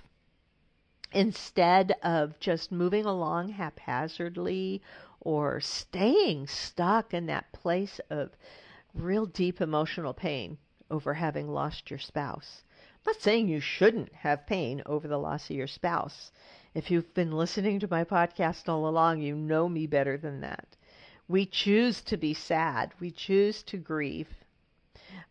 instead 1.11 1.95
of 2.03 2.39
just 2.39 2.71
moving 2.71 3.05
along 3.05 3.49
haphazardly 3.49 4.79
or 5.25 5.61
staying 5.61 6.45
stuck 6.47 7.13
in 7.13 7.25
that 7.25 7.51
place 7.53 7.99
of 8.09 8.35
real 8.93 9.25
deep 9.25 9.61
emotional 9.61 10.13
pain 10.13 10.57
over 10.91 11.13
having 11.13 11.47
lost 11.47 11.89
your 11.89 11.97
spouse. 11.97 12.63
I'm 13.05 13.13
not 13.13 13.21
saying 13.21 13.47
you 13.47 13.59
shouldn't 13.59 14.13
have 14.13 14.45
pain 14.45 14.83
over 14.85 15.07
the 15.07 15.17
loss 15.17 15.49
of 15.49 15.55
your 15.55 15.67
spouse. 15.67 16.31
If 16.73 16.91
you've 16.91 17.13
been 17.13 17.31
listening 17.31 17.79
to 17.79 17.87
my 17.89 18.03
podcast 18.03 18.67
all 18.67 18.87
along, 18.87 19.21
you 19.21 19.35
know 19.35 19.69
me 19.69 19.87
better 19.87 20.17
than 20.17 20.41
that. 20.41 20.75
We 21.27 21.45
choose 21.45 22.01
to 22.01 22.17
be 22.17 22.33
sad, 22.33 22.91
we 22.99 23.09
choose 23.09 23.63
to 23.63 23.77
grieve. 23.77 24.43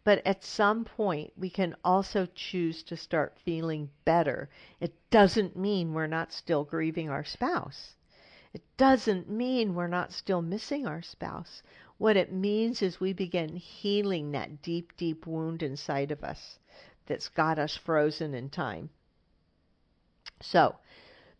But 0.04 0.26
at 0.26 0.42
some 0.42 0.84
point, 0.84 1.32
we 1.36 1.50
can 1.50 1.76
also 1.84 2.26
choose 2.34 2.82
to 2.84 2.96
start 2.96 3.38
feeling 3.38 3.90
better. 4.04 4.48
It 4.80 4.94
doesn't 5.10 5.56
mean 5.56 5.92
we're 5.92 6.06
not 6.06 6.32
still 6.32 6.64
grieving 6.64 7.10
our 7.10 7.24
spouse. 7.24 7.94
It 8.54 8.62
doesn't 8.76 9.30
mean 9.30 9.74
we're 9.74 9.86
not 9.86 10.12
still 10.12 10.42
missing 10.42 10.86
our 10.86 11.02
spouse. 11.02 11.62
What 11.98 12.16
it 12.16 12.32
means 12.32 12.82
is 12.82 13.00
we 13.00 13.12
begin 13.12 13.56
healing 13.56 14.32
that 14.32 14.60
deep, 14.60 14.96
deep 14.96 15.26
wound 15.26 15.62
inside 15.62 16.10
of 16.10 16.22
us 16.22 16.58
that's 17.06 17.28
got 17.28 17.58
us 17.58 17.76
frozen 17.76 18.34
in 18.34 18.50
time. 18.50 18.90
So, 20.40 20.76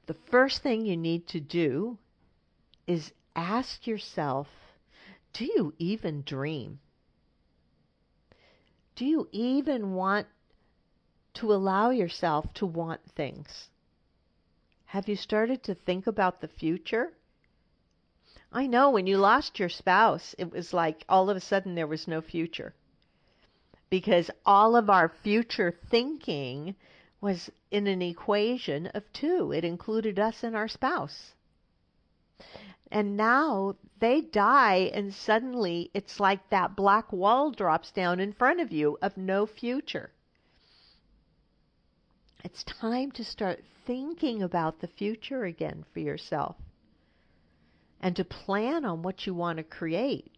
the 0.06 0.14
first 0.14 0.62
thing 0.62 0.86
you 0.86 0.96
need 0.96 1.26
to 1.28 1.40
do 1.40 1.98
is 2.86 3.12
ask 3.36 3.86
yourself 3.86 4.48
do 5.32 5.44
you 5.46 5.74
even 5.78 6.22
dream? 6.22 6.80
Do 8.94 9.06
you 9.06 9.28
even 9.32 9.94
want 9.94 10.26
to 11.34 11.52
allow 11.52 11.90
yourself 11.90 12.52
to 12.54 12.66
want 12.66 13.00
things? 13.10 13.70
Have 14.92 15.08
you 15.08 15.16
started 15.16 15.62
to 15.62 15.74
think 15.74 16.06
about 16.06 16.42
the 16.42 16.48
future? 16.48 17.14
I 18.52 18.66
know 18.66 18.90
when 18.90 19.06
you 19.06 19.16
lost 19.16 19.58
your 19.58 19.70
spouse, 19.70 20.34
it 20.36 20.52
was 20.52 20.74
like 20.74 21.06
all 21.08 21.30
of 21.30 21.36
a 21.38 21.40
sudden 21.40 21.74
there 21.74 21.86
was 21.86 22.06
no 22.06 22.20
future 22.20 22.74
because 23.88 24.30
all 24.44 24.76
of 24.76 24.90
our 24.90 25.08
future 25.08 25.72
thinking 25.88 26.76
was 27.22 27.50
in 27.70 27.86
an 27.86 28.02
equation 28.02 28.86
of 28.88 29.10
two. 29.14 29.50
It 29.50 29.64
included 29.64 30.18
us 30.18 30.42
and 30.42 30.54
our 30.54 30.68
spouse. 30.68 31.32
And 32.90 33.16
now 33.16 33.76
they 33.98 34.20
die, 34.20 34.90
and 34.92 35.14
suddenly 35.14 35.90
it's 35.94 36.20
like 36.20 36.50
that 36.50 36.76
black 36.76 37.10
wall 37.14 37.50
drops 37.50 37.90
down 37.92 38.20
in 38.20 38.34
front 38.34 38.60
of 38.60 38.70
you 38.70 38.98
of 39.00 39.16
no 39.16 39.46
future. 39.46 40.12
It's 42.44 42.64
time 42.64 43.10
to 43.12 43.24
start 43.24 43.64
thinking 43.86 44.42
about 44.42 44.80
the 44.80 44.88
future 44.88 45.44
again 45.44 45.84
for 45.92 46.00
yourself 46.00 46.56
and 48.00 48.14
to 48.16 48.24
plan 48.24 48.84
on 48.84 49.02
what 49.02 49.26
you 49.26 49.34
want 49.34 49.58
to 49.58 49.64
create 49.64 50.32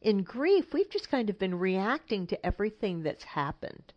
in 0.00 0.22
grief, 0.22 0.72
we've 0.72 0.88
just 0.88 1.10
kind 1.10 1.28
of 1.28 1.38
been 1.38 1.58
reacting 1.58 2.26
to 2.28 2.46
everything 2.46 3.02
that's 3.02 3.24
happened. 3.24 3.92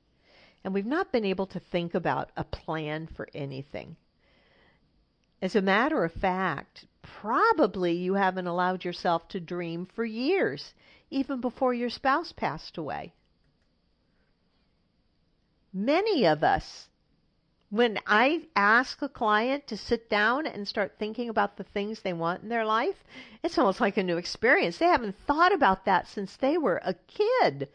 And 0.64 0.74
we've 0.74 0.86
not 0.86 1.12
been 1.12 1.26
able 1.26 1.48
to 1.48 1.60
think 1.60 1.94
about 1.94 2.32
a 2.36 2.44
plan 2.44 3.08
for 3.08 3.28
anything. 3.34 3.96
As 5.42 5.56
a 5.56 5.62
matter 5.62 6.04
of 6.04 6.14
fact, 6.14 6.86
probably 7.02 7.94
you 7.94 8.14
haven't 8.14 8.48
allowed 8.48 8.86
yourself 8.86 9.28
to 9.30 9.40
dream 9.40 9.86
for 9.86 10.06
years, 10.06 10.74
even 11.10 11.42
before 11.42 11.74
your 11.74 11.90
spouse 11.90 12.32
passed 12.32 12.78
away. 12.78 13.14
Many 15.74 16.26
of 16.26 16.44
us 16.44 16.88
when 17.74 17.98
I 18.06 18.44
ask 18.56 19.02
a 19.02 19.10
client 19.10 19.66
to 19.66 19.76
sit 19.76 20.08
down 20.08 20.46
and 20.46 20.68
start 20.68 21.00
thinking 21.00 21.28
about 21.28 21.58
the 21.58 21.64
things 21.64 22.02
they 22.02 22.14
want 22.14 22.44
in 22.44 22.50
their 22.50 22.66
life, 22.66 23.04
it's 23.42 23.58
almost 23.58 23.82
like 23.82 23.98
a 23.98 24.04
new 24.04 24.18
experience. 24.18 24.78
They 24.78 24.86
haven't 24.86 25.18
thought 25.26 25.52
about 25.52 25.86
that 25.86 26.08
since 26.08 26.36
they 26.36 26.56
were 26.56 26.80
a 26.86 26.94
kid. 26.94 27.70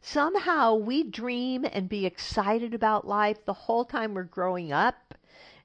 Somehow 0.00 0.76
we 0.76 1.02
dream 1.02 1.66
and 1.72 1.88
be 1.88 2.06
excited 2.06 2.74
about 2.74 3.08
life 3.08 3.44
the 3.44 3.52
whole 3.52 3.84
time 3.84 4.14
we're 4.14 4.22
growing 4.22 4.70
up 4.70 5.16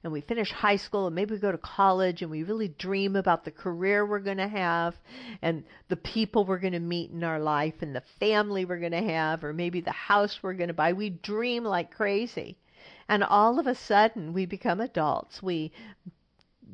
and 0.06 0.12
we 0.12 0.20
finish 0.20 0.52
high 0.52 0.76
school 0.76 1.06
and 1.06 1.16
maybe 1.16 1.34
we 1.34 1.40
go 1.40 1.50
to 1.50 1.58
college 1.58 2.22
and 2.22 2.30
we 2.30 2.44
really 2.44 2.68
dream 2.68 3.16
about 3.16 3.44
the 3.44 3.50
career 3.50 4.06
we're 4.06 4.20
going 4.20 4.36
to 4.36 4.46
have 4.46 4.94
and 5.42 5.64
the 5.88 5.96
people 5.96 6.44
we're 6.44 6.60
going 6.60 6.74
to 6.74 6.78
meet 6.78 7.10
in 7.10 7.24
our 7.24 7.40
life 7.40 7.74
and 7.80 7.92
the 7.92 8.02
family 8.20 8.64
we're 8.64 8.78
going 8.78 8.92
to 8.92 9.02
have 9.02 9.42
or 9.42 9.52
maybe 9.52 9.80
the 9.80 9.90
house 9.90 10.38
we're 10.42 10.54
going 10.54 10.68
to 10.68 10.74
buy. 10.74 10.92
We 10.92 11.10
dream 11.10 11.64
like 11.64 11.90
crazy. 11.90 12.56
And 13.08 13.24
all 13.24 13.58
of 13.58 13.66
a 13.66 13.74
sudden, 13.74 14.32
we 14.32 14.46
become 14.46 14.80
adults. 14.80 15.42
We 15.42 15.72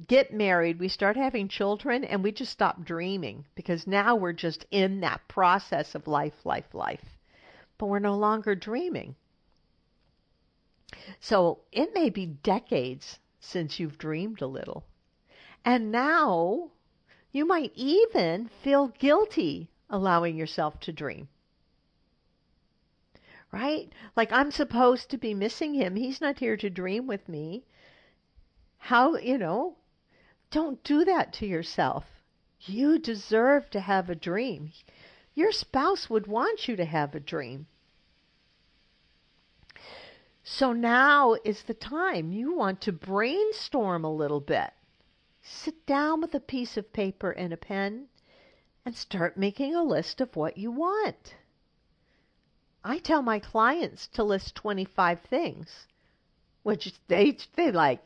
get 0.07 0.35
married, 0.35 0.79
we 0.79 0.89
start 0.89 1.17
having 1.17 1.49
children, 1.49 2.05
and 2.05 2.23
we 2.23 2.33
just 2.33 2.53
stop 2.53 2.85
dreaming 2.85 3.47
because 3.55 3.87
now 3.87 4.15
we're 4.15 4.35
just 4.35 4.67
in 4.71 5.01
that 5.01 5.27
process 5.27 5.95
of 5.95 6.07
life, 6.07 6.45
life, 6.45 6.75
life. 6.75 7.17
But 7.79 7.87
we're 7.87 7.99
no 7.99 8.15
longer 8.15 8.55
dreaming. 8.55 9.17
So 11.21 11.61
it 11.73 11.95
may 11.95 12.11
be 12.11 12.27
decades 12.27 13.19
since 13.41 13.79
you've 13.79 13.99
dreamed 13.99 14.41
a 14.41 14.47
little. 14.47 14.85
And 15.65 15.93
now 15.93 16.71
you 17.33 17.45
might 17.45 17.73
even 17.75 18.49
feel 18.63 18.89
guilty 18.89 19.71
allowing 19.89 20.37
yourself 20.37 20.81
to 20.81 20.93
dream. 20.93 21.29
Right? 23.51 23.93
Like 24.17 24.33
I'm 24.33 24.51
supposed 24.51 25.11
to 25.11 25.19
be 25.19 25.35
missing 25.35 25.75
him. 25.75 25.97
He's 25.97 26.21
not 26.21 26.39
here 26.39 26.57
to 26.57 26.71
dream 26.71 27.07
with 27.07 27.29
me. 27.29 27.65
How, 28.79 29.17
you 29.17 29.39
know, 29.39 29.77
don't 30.51 30.83
do 30.85 31.05
that 31.05 31.33
to 31.35 31.47
yourself. 31.47 32.05
You 32.61 32.99
deserve 32.99 33.71
to 33.71 33.81
have 33.81 34.11
a 34.11 34.15
dream. 34.15 34.73
Your 35.35 35.53
spouse 35.53 36.11
would 36.11 36.27
want 36.27 36.69
you 36.69 36.77
to 36.77 36.85
have 36.85 37.15
a 37.15 37.21
dream. 37.21 37.67
So 40.55 40.75
now 40.75 41.35
is 41.45 41.63
the 41.63 41.73
time 41.73 42.31
you 42.31 42.55
want 42.55 42.83
to 42.83 42.93
brainstorm 42.93 44.05
a 44.05 44.15
little 44.15 44.43
bit. 44.43 44.71
Sit 45.41 45.87
down 45.87 46.21
with 46.21 46.35
a 46.35 46.41
piece 46.41 46.77
of 46.77 46.93
paper 46.93 47.31
and 47.31 47.55
a 47.55 47.57
pen 47.57 48.09
and 48.85 48.95
start 48.95 49.39
making 49.39 49.75
a 49.75 49.83
list 49.83 50.21
of 50.21 50.37
what 50.37 50.59
you 50.59 50.71
want. 50.71 51.37
I 52.85 52.99
tell 52.99 53.23
my 53.23 53.39
clients 53.39 54.07
to 54.09 54.25
list 54.25 54.55
25 54.57 55.23
things, 55.23 55.87
which 56.63 56.93
they 57.09 57.39
they 57.57 57.73
like 57.73 58.05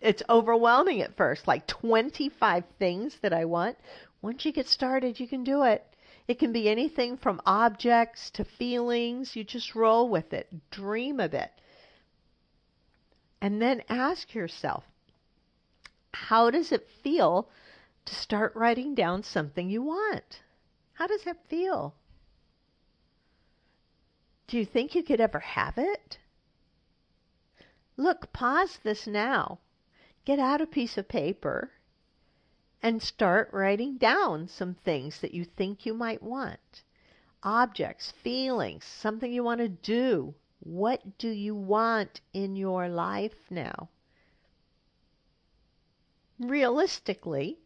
it's 0.00 0.22
overwhelming 0.30 1.02
at 1.02 1.18
first, 1.18 1.46
like 1.46 1.66
25 1.66 2.64
things 2.78 3.18
that 3.20 3.34
I 3.34 3.44
want. 3.44 3.76
Once 4.22 4.46
you 4.46 4.52
get 4.52 4.68
started, 4.68 5.20
you 5.20 5.28
can 5.28 5.44
do 5.44 5.64
it. 5.64 5.86
It 6.28 6.38
can 6.38 6.52
be 6.52 6.68
anything 6.68 7.16
from 7.16 7.40
objects 7.46 8.30
to 8.32 8.44
feelings. 8.44 9.34
You 9.34 9.44
just 9.44 9.74
roll 9.74 10.10
with 10.10 10.34
it, 10.34 10.70
dream 10.70 11.18
of 11.20 11.32
it. 11.32 11.50
And 13.40 13.62
then 13.62 13.82
ask 13.88 14.34
yourself, 14.34 14.84
how 16.12 16.50
does 16.50 16.70
it 16.70 16.90
feel 17.02 17.48
to 18.04 18.14
start 18.14 18.54
writing 18.54 18.94
down 18.94 19.22
something 19.22 19.70
you 19.70 19.80
want? 19.82 20.42
How 20.92 21.06
does 21.06 21.24
that 21.24 21.48
feel? 21.48 21.94
Do 24.48 24.58
you 24.58 24.66
think 24.66 24.94
you 24.94 25.02
could 25.02 25.20
ever 25.20 25.40
have 25.40 25.78
it? 25.78 26.18
Look, 27.96 28.32
pause 28.34 28.78
this 28.82 29.06
now. 29.06 29.60
Get 30.26 30.38
out 30.38 30.60
a 30.60 30.66
piece 30.66 30.98
of 30.98 31.08
paper 31.08 31.70
and 32.82 33.02
start 33.02 33.50
writing 33.52 33.96
down 33.96 34.48
some 34.48 34.74
things 34.74 35.20
that 35.20 35.34
you 35.34 35.44
think 35.44 35.84
you 35.84 35.94
might 35.94 36.22
want 36.22 36.82
objects, 37.42 38.10
feelings, 38.10 38.84
something 38.84 39.32
you 39.32 39.44
want 39.44 39.60
to 39.60 39.68
do. 39.68 40.34
What 40.60 41.18
do 41.18 41.28
you 41.28 41.54
want 41.54 42.20
in 42.32 42.56
your 42.56 42.88
life 42.88 43.50
now? 43.50 43.88
Realistically, 46.40 47.58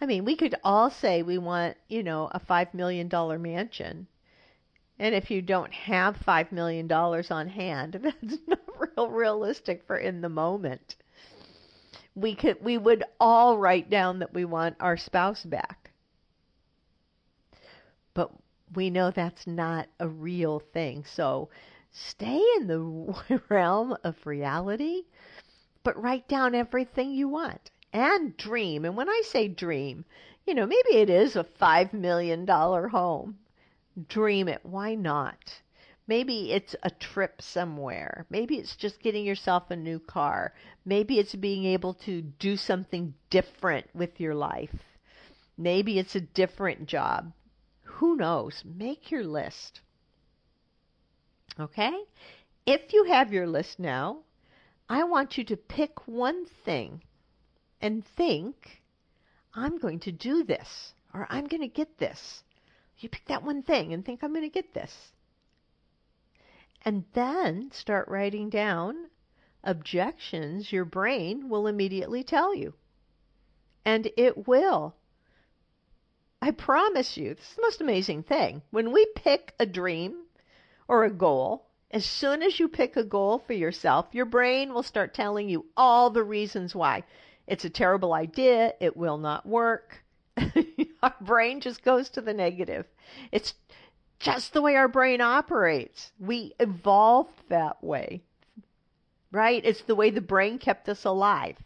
I 0.00 0.06
mean, 0.06 0.24
we 0.24 0.36
could 0.36 0.54
all 0.62 0.90
say 0.90 1.22
we 1.22 1.38
want, 1.38 1.76
you 1.88 2.02
know, 2.02 2.28
a 2.32 2.40
$5 2.40 2.74
million 2.74 3.08
mansion. 3.40 4.06
And 4.98 5.14
if 5.14 5.30
you 5.30 5.42
don't 5.42 5.72
have 5.72 6.18
$5 6.18 6.52
million 6.52 6.90
on 6.92 7.48
hand, 7.48 7.94
that's 8.02 8.38
not 8.46 8.60
real 8.78 9.10
realistic 9.10 9.82
for 9.86 9.96
in 9.96 10.20
the 10.20 10.28
moment 10.28 10.96
we 12.16 12.34
could 12.34 12.64
we 12.64 12.78
would 12.78 13.04
all 13.20 13.58
write 13.58 13.90
down 13.90 14.18
that 14.20 14.34
we 14.34 14.44
want 14.44 14.74
our 14.80 14.96
spouse 14.96 15.44
back. 15.44 15.90
But 18.14 18.32
we 18.74 18.88
know 18.88 19.10
that's 19.10 19.46
not 19.46 19.88
a 20.00 20.08
real 20.08 20.58
thing. 20.58 21.04
So 21.04 21.50
stay 21.92 22.42
in 22.56 22.66
the 22.66 23.40
realm 23.50 23.96
of 24.02 24.26
reality, 24.26 25.02
but 25.84 26.02
write 26.02 26.26
down 26.26 26.54
everything 26.54 27.12
you 27.12 27.28
want 27.28 27.70
and 27.92 28.36
dream. 28.36 28.86
And 28.86 28.96
when 28.96 29.10
I 29.10 29.22
say 29.24 29.46
dream, 29.46 30.06
you 30.46 30.54
know, 30.54 30.66
maybe 30.66 30.96
it 30.96 31.10
is 31.10 31.36
a 31.36 31.44
5 31.44 31.92
million 31.92 32.46
dollar 32.46 32.88
home. 32.88 33.38
Dream 34.08 34.48
it. 34.48 34.60
Why 34.64 34.94
not? 34.94 35.60
Maybe 36.08 36.52
it's 36.52 36.76
a 36.84 36.90
trip 36.90 37.42
somewhere. 37.42 38.26
Maybe 38.30 38.56
it's 38.56 38.76
just 38.76 39.02
getting 39.02 39.24
yourself 39.24 39.70
a 39.70 39.76
new 39.76 39.98
car. 39.98 40.52
Maybe 40.84 41.18
it's 41.18 41.34
being 41.34 41.64
able 41.64 41.94
to 42.04 42.22
do 42.22 42.56
something 42.56 43.14
different 43.28 43.88
with 43.92 44.20
your 44.20 44.34
life. 44.34 44.74
Maybe 45.58 45.98
it's 45.98 46.14
a 46.14 46.20
different 46.20 46.86
job. 46.86 47.32
Who 47.82 48.14
knows? 48.14 48.62
Make 48.64 49.10
your 49.10 49.24
list. 49.24 49.80
Okay? 51.58 51.92
If 52.66 52.92
you 52.92 53.04
have 53.04 53.32
your 53.32 53.48
list 53.48 53.80
now, 53.80 54.18
I 54.88 55.04
want 55.04 55.36
you 55.36 55.44
to 55.44 55.56
pick 55.56 56.06
one 56.06 56.46
thing 56.64 57.02
and 57.80 58.04
think, 58.16 58.82
I'm 59.54 59.78
going 59.78 60.00
to 60.00 60.12
do 60.12 60.44
this 60.44 60.92
or 61.12 61.26
I'm 61.30 61.46
going 61.46 61.62
to 61.62 61.68
get 61.68 61.98
this. 61.98 62.44
You 62.98 63.08
pick 63.08 63.26
that 63.26 63.42
one 63.42 63.62
thing 63.62 63.92
and 63.92 64.04
think, 64.04 64.22
I'm 64.22 64.32
going 64.32 64.42
to 64.42 64.48
get 64.48 64.72
this 64.72 64.92
and 66.86 67.04
then 67.14 67.68
start 67.72 68.06
writing 68.06 68.48
down 68.48 68.94
objections 69.64 70.70
your 70.70 70.84
brain 70.84 71.48
will 71.48 71.66
immediately 71.66 72.22
tell 72.22 72.54
you. 72.54 72.72
And 73.84 74.08
it 74.16 74.46
will. 74.46 74.94
I 76.40 76.52
promise 76.52 77.16
you, 77.16 77.34
this 77.34 77.50
is 77.50 77.56
the 77.56 77.62
most 77.62 77.80
amazing 77.80 78.22
thing. 78.22 78.62
When 78.70 78.92
we 78.92 79.04
pick 79.16 79.52
a 79.58 79.66
dream 79.66 80.26
or 80.86 81.02
a 81.02 81.10
goal, 81.10 81.66
as 81.90 82.06
soon 82.06 82.40
as 82.40 82.60
you 82.60 82.68
pick 82.68 82.96
a 82.96 83.02
goal 83.02 83.40
for 83.40 83.52
yourself, 83.52 84.06
your 84.12 84.24
brain 84.24 84.72
will 84.72 84.84
start 84.84 85.12
telling 85.12 85.48
you 85.48 85.66
all 85.76 86.10
the 86.10 86.22
reasons 86.22 86.72
why. 86.72 87.02
It's 87.48 87.64
a 87.64 87.70
terrible 87.70 88.12
idea, 88.12 88.74
it 88.78 88.96
will 88.96 89.18
not 89.18 89.44
work. 89.44 90.04
Our 91.02 91.14
brain 91.20 91.60
just 91.60 91.82
goes 91.82 92.08
to 92.10 92.20
the 92.20 92.34
negative. 92.34 92.86
It's 93.32 93.54
just 94.18 94.52
the 94.52 94.62
way 94.62 94.76
our 94.76 94.88
brain 94.88 95.20
operates. 95.20 96.12
We 96.18 96.54
evolved 96.58 97.48
that 97.48 97.82
way. 97.82 98.22
Right? 99.32 99.64
It's 99.64 99.82
the 99.82 99.94
way 99.94 100.10
the 100.10 100.20
brain 100.20 100.58
kept 100.58 100.88
us 100.88 101.04
alive 101.04 101.56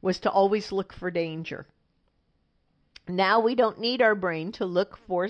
was 0.00 0.20
to 0.20 0.30
always 0.30 0.72
look 0.72 0.92
for 0.92 1.10
danger. 1.10 1.66
Now 3.08 3.40
we 3.40 3.54
don't 3.54 3.80
need 3.80 4.02
our 4.02 4.14
brain 4.14 4.52
to 4.52 4.66
look 4.66 4.98
for 5.06 5.28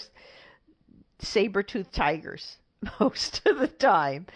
saber-toothed 1.20 1.92
tigers 1.92 2.58
most 3.00 3.40
of 3.46 3.58
the 3.58 3.68
time, 3.68 4.26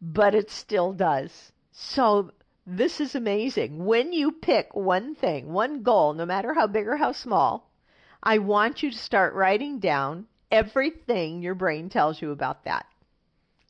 but 0.00 0.34
it 0.34 0.50
still 0.50 0.92
does. 0.92 1.52
So 1.72 2.32
this 2.66 3.00
is 3.00 3.14
amazing. 3.14 3.84
When 3.84 4.12
you 4.12 4.32
pick 4.32 4.74
one 4.74 5.14
thing, 5.14 5.52
one 5.52 5.82
goal, 5.82 6.14
no 6.14 6.26
matter 6.26 6.54
how 6.54 6.66
big 6.66 6.88
or 6.88 6.96
how 6.96 7.12
small, 7.12 7.70
I 8.22 8.38
want 8.38 8.82
you 8.82 8.90
to 8.90 8.98
start 8.98 9.34
writing 9.34 9.78
down 9.78 10.26
everything 10.50 11.42
your 11.42 11.54
brain 11.54 11.88
tells 11.88 12.22
you 12.22 12.30
about 12.30 12.64
that. 12.64 12.86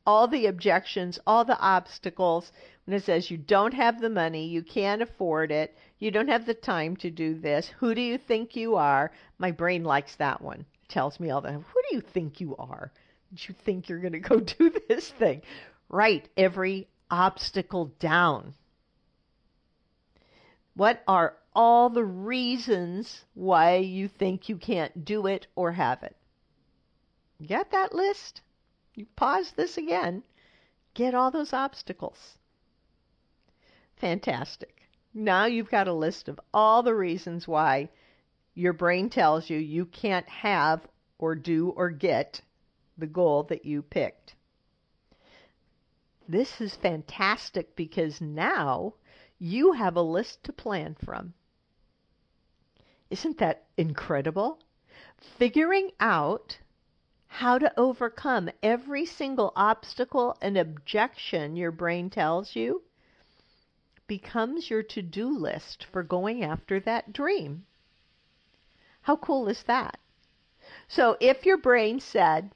All 0.07 0.29
the 0.29 0.47
objections, 0.47 1.19
all 1.27 1.45
the 1.45 1.59
obstacles. 1.59 2.53
When 2.85 2.97
it 2.97 3.03
says 3.03 3.31
you 3.31 3.39
don't 3.39 3.75
have 3.75 4.01
the 4.01 4.11
money, 4.11 4.47
you 4.47 4.63
can't 4.63 5.03
afford 5.03 5.51
it, 5.51 5.77
you 5.99 6.11
don't 6.11 6.29
have 6.29 6.47
the 6.47 6.55
time 6.55 6.97
to 6.99 7.11
do 7.11 7.35
this, 7.35 7.69
who 7.69 7.95
do 7.95 8.01
you 8.01 8.19
think 8.19 8.55
you 8.55 8.77
are? 8.77 9.11
My 9.39 9.51
brain 9.51 9.83
likes 9.83 10.15
that 10.17 10.41
one. 10.41 10.61
It 10.61 10.89
tells 10.89 11.19
me 11.19 11.31
all 11.31 11.41
that. 11.41 11.53
Who 11.53 11.61
do 11.91 11.97
you 11.97 12.01
think 12.01 12.41
you 12.41 12.55
are? 12.57 12.93
Did 13.31 13.49
you 13.49 13.55
think 13.65 13.89
you're 13.89 13.99
going 13.99 14.13
to 14.13 14.21
go 14.21 14.39
do 14.59 14.73
this 14.89 15.11
thing? 15.11 15.43
Write 15.89 16.29
every 16.37 16.87
obstacle 17.11 17.87
down. 17.99 18.55
What 20.75 21.03
are 21.09 21.37
all 21.55 21.89
the 21.89 22.05
reasons 22.05 23.25
why 23.35 23.77
you 23.77 24.09
think 24.09 24.49
you 24.49 24.59
can't 24.59 25.05
do 25.05 25.27
it 25.27 25.47
or 25.57 25.73
have 25.73 26.03
it? 26.03 26.15
Get 27.45 27.71
that 27.71 27.95
list. 27.95 28.41
You 28.95 29.07
pause 29.17 29.53
this 29.53 29.77
again. 29.77 30.23
Get 30.95 31.15
all 31.15 31.31
those 31.31 31.53
obstacles. 31.53 32.39
Fantastic. 33.97 34.89
Now 35.13 35.45
you've 35.47 35.71
got 35.71 35.89
a 35.89 35.93
list 35.93 36.29
of 36.29 36.41
all 36.53 36.83
the 36.83 36.95
reasons 36.95 37.47
why 37.47 37.91
your 38.55 38.73
brain 38.73 39.11
tells 39.11 39.51
you 39.51 39.59
you 39.59 39.85
can't 39.87 40.29
have 40.29 40.87
or 41.19 41.35
do 41.35 41.71
or 41.71 41.91
get 41.91 42.41
the 42.97 43.07
goal 43.07 43.43
that 43.45 43.65
you 43.65 43.83
picked. 43.83 44.35
This 46.29 46.61
is 46.61 46.75
fantastic 46.75 47.77
because 47.77 48.21
now 48.21 48.95
you 49.39 49.73
have 49.73 49.97
a 49.97 50.03
list 50.03 50.43
to 50.45 50.53
plan 50.53 50.97
from. 51.05 51.35
Isn't 53.11 53.39
that 53.39 53.65
incredible? 53.77 54.59
Figuring 55.39 55.91
out 56.01 56.59
how 57.29 57.59
to 57.59 57.73
overcome 57.79 58.51
every 58.63 59.05
single 59.05 59.53
obstacle 59.57 60.37
and 60.41 60.57
objection 60.57 61.57
your 61.57 61.71
brain 61.71 62.11
tells 62.11 62.57
you 62.57 62.83
becomes 64.07 64.71
your 64.71 64.83
to 64.83 65.03
do 65.03 65.29
list 65.29 65.85
for 65.85 66.03
going 66.03 66.45
after 66.45 66.79
that 66.81 67.13
dream. 67.13 67.67
How 69.03 69.17
cool 69.17 69.49
is 69.49 69.63
that? 69.65 69.99
So 70.89 71.17
if 71.21 71.45
your 71.45 71.57
brain 71.57 72.01
said, 72.01 72.53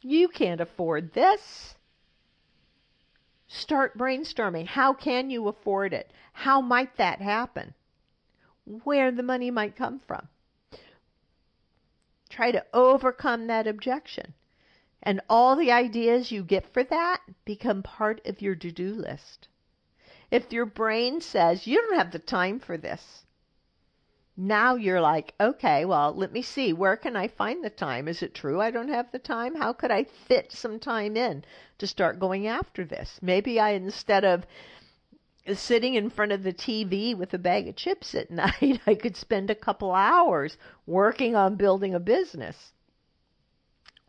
you 0.00 0.28
can't 0.28 0.60
afford 0.60 1.12
this, 1.12 1.74
Start 3.50 3.96
brainstorming. 3.96 4.66
How 4.66 4.92
can 4.92 5.30
you 5.30 5.48
afford 5.48 5.94
it? 5.94 6.12
How 6.34 6.60
might 6.60 6.96
that 6.96 7.22
happen? 7.22 7.72
Where 8.84 9.10
the 9.10 9.22
money 9.22 9.50
might 9.50 9.74
come 9.74 10.00
from. 10.00 10.28
Try 12.28 12.52
to 12.52 12.64
overcome 12.72 13.46
that 13.46 13.66
objection. 13.66 14.34
And 15.02 15.20
all 15.28 15.56
the 15.56 15.72
ideas 15.72 16.32
you 16.32 16.42
get 16.42 16.72
for 16.72 16.82
that 16.84 17.22
become 17.44 17.82
part 17.82 18.20
of 18.26 18.42
your 18.42 18.54
to 18.56 18.70
do 18.70 18.94
list. 18.94 19.48
If 20.30 20.52
your 20.52 20.66
brain 20.66 21.20
says, 21.20 21.66
you 21.66 21.80
don't 21.80 21.96
have 21.96 22.10
the 22.10 22.18
time 22.18 22.58
for 22.58 22.76
this, 22.76 23.24
now 24.36 24.76
you're 24.76 25.00
like, 25.00 25.34
okay, 25.40 25.84
well, 25.84 26.14
let 26.14 26.32
me 26.32 26.42
see. 26.42 26.72
Where 26.72 26.96
can 26.96 27.16
I 27.16 27.26
find 27.28 27.64
the 27.64 27.70
time? 27.70 28.06
Is 28.06 28.22
it 28.22 28.34
true 28.34 28.60
I 28.60 28.70
don't 28.70 28.88
have 28.88 29.10
the 29.10 29.18
time? 29.18 29.56
How 29.56 29.72
could 29.72 29.90
I 29.90 30.04
fit 30.04 30.52
some 30.52 30.78
time 30.78 31.16
in 31.16 31.44
to 31.78 31.86
start 31.86 32.20
going 32.20 32.46
after 32.46 32.84
this? 32.84 33.18
Maybe 33.20 33.58
I, 33.58 33.70
instead 33.70 34.24
of 34.24 34.46
sitting 35.56 35.94
in 35.94 36.10
front 36.10 36.32
of 36.32 36.42
the 36.42 36.52
TV 36.52 37.16
with 37.16 37.32
a 37.32 37.38
bag 37.38 37.68
of 37.68 37.76
chips 37.76 38.14
at 38.14 38.30
night, 38.32 38.80
I 38.86 38.94
could 38.94 39.16
spend 39.16 39.50
a 39.50 39.54
couple 39.54 39.92
hours 39.92 40.56
working 40.86 41.36
on 41.36 41.56
building 41.56 41.94
a 41.94 42.00
business. 42.00 42.72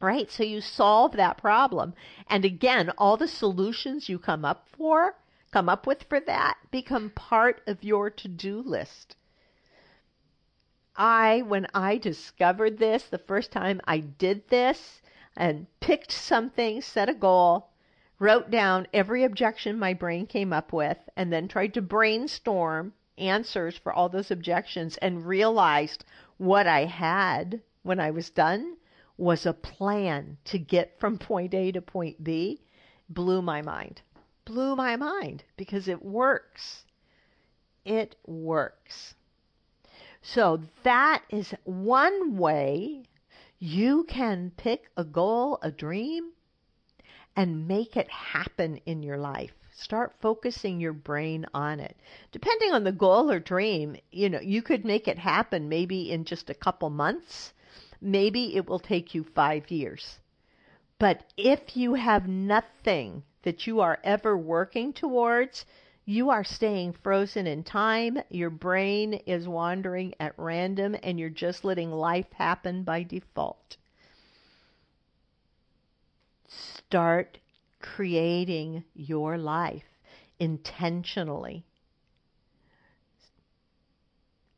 Right? 0.02 0.32
So 0.32 0.44
you 0.44 0.62
solve 0.62 1.14
that 1.14 1.38
problem. 1.38 1.94
And 2.28 2.46
again, 2.46 2.90
all 2.98 3.18
the 3.18 3.28
solutions 3.28 4.10
you 4.10 4.18
come 4.18 4.46
up 4.46 4.68
for, 4.72 5.16
come 5.52 5.68
up 5.68 5.86
with 5.86 6.04
for 6.04 6.20
that 6.22 6.58
become 6.72 7.10
part 7.10 7.62
of 7.68 7.84
your 7.84 8.10
to-do 8.10 8.62
list. 8.62 9.16
I, 10.96 11.44
when 11.44 11.68
I 11.74 11.98
discovered 11.98 12.78
this, 12.78 13.04
the 13.04 13.18
first 13.18 13.52
time 13.52 13.80
I 13.86 14.00
did 14.00 14.50
this 14.50 15.02
and 15.36 15.68
picked 15.80 16.12
something, 16.12 16.82
set 16.82 17.08
a 17.08 17.14
goal, 17.14 17.69
wrote 18.20 18.52
down 18.52 18.86
every 18.94 19.24
objection 19.24 19.80
my 19.80 19.94
brain 19.94 20.28
came 20.28 20.54
up 20.54 20.72
with, 20.74 20.98
and 21.16 21.32
then 21.32 21.48
tried 21.48 21.74
to 21.74 21.82
brainstorm 21.82 22.94
answers 23.18 23.78
for 23.78 23.92
all 23.92 24.10
those 24.10 24.32
objections 24.32 24.98
and 24.98 25.26
realized 25.26 26.06
what 26.38 26.68
I 26.68 26.86
had 26.86 27.62
when 27.84 28.00
I 28.00 28.12
was 28.12 28.30
done 28.30 28.78
was 29.18 29.46
a 29.46 29.54
plan 29.54 30.38
to 30.46 30.60
get 30.60 31.00
from 31.00 31.18
point 31.18 31.54
A 31.54 31.72
to 31.74 31.82
point 31.82 32.24
B, 32.24 32.62
blew 33.10 33.42
my 33.42 33.62
mind. 33.62 34.02
Blew 34.46 34.76
my 34.76 34.96
mind 34.96 35.44
because 35.58 35.88
it 35.88 36.04
works. 36.04 36.86
It 37.86 38.16
works. 38.26 39.16
So 40.22 40.62
that 40.84 41.24
is 41.30 41.54
one 41.64 42.38
way 42.38 43.04
you 43.60 44.06
can 44.06 44.52
pick 44.56 44.90
a 44.96 45.04
goal, 45.04 45.60
a 45.62 45.72
dream, 45.72 46.32
and 47.36 47.68
make 47.68 47.96
it 47.96 48.10
happen 48.10 48.78
in 48.86 49.04
your 49.04 49.18
life. 49.18 49.54
Start 49.72 50.14
focusing 50.20 50.80
your 50.80 50.94
brain 50.94 51.46
on 51.54 51.80
it. 51.80 51.96
Depending 52.32 52.72
on 52.72 52.84
the 52.84 52.92
goal 52.92 53.32
or 53.32 53.40
dream, 53.40 53.96
you 54.12 54.30
know, 54.30 54.42
you 54.42 54.62
could 54.62 54.84
make 54.84 55.08
it 55.08 55.18
happen 55.18 55.70
maybe 55.70 56.12
in 56.12 56.26
just 56.26 56.50
a 56.50 56.54
couple 56.54 56.90
months. 56.90 57.54
Maybe 58.02 58.56
it 58.56 58.68
will 58.68 58.80
take 58.80 59.16
you 59.16 59.24
five 59.24 59.72
years. 59.72 60.20
But 60.98 61.24
if 61.38 61.78
you 61.78 61.94
have 61.94 62.28
nothing 62.28 63.24
that 63.44 63.66
you 63.66 63.80
are 63.80 64.00
ever 64.04 64.38
working 64.38 64.92
towards, 64.92 65.66
you 66.04 66.30
are 66.30 66.44
staying 66.44 66.92
frozen 66.92 67.48
in 67.48 67.64
time. 67.64 68.20
Your 68.30 68.50
brain 68.50 69.14
is 69.14 69.48
wandering 69.48 70.14
at 70.20 70.34
random 70.38 70.98
and 71.04 71.18
you're 71.18 71.30
just 71.30 71.64
letting 71.64 71.92
life 71.92 72.34
happen 72.34 72.84
by 72.84 73.04
default. 73.04 73.78
Start 76.90 77.38
creating 77.80 78.84
your 78.96 79.38
life 79.38 79.84
intentionally. 80.40 81.64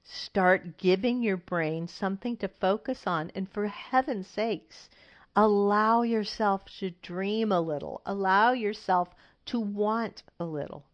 Start 0.06 0.78
giving 0.78 1.22
your 1.22 1.36
brain 1.36 1.90
something 1.90 2.38
to 2.38 2.48
focus 2.48 3.04
on, 3.06 3.34
and 3.36 3.52
for 3.52 3.68
heaven's 3.68 4.28
sakes, 4.28 4.88
allow 5.36 6.04
yourself 6.04 6.62
to 6.80 6.92
dream 7.02 7.52
a 7.52 7.60
little. 7.60 8.02
Allow 8.06 8.54
yourself 8.54 9.10
to 9.48 9.60
want 9.60 10.24
a 10.40 10.46
little 10.46 10.86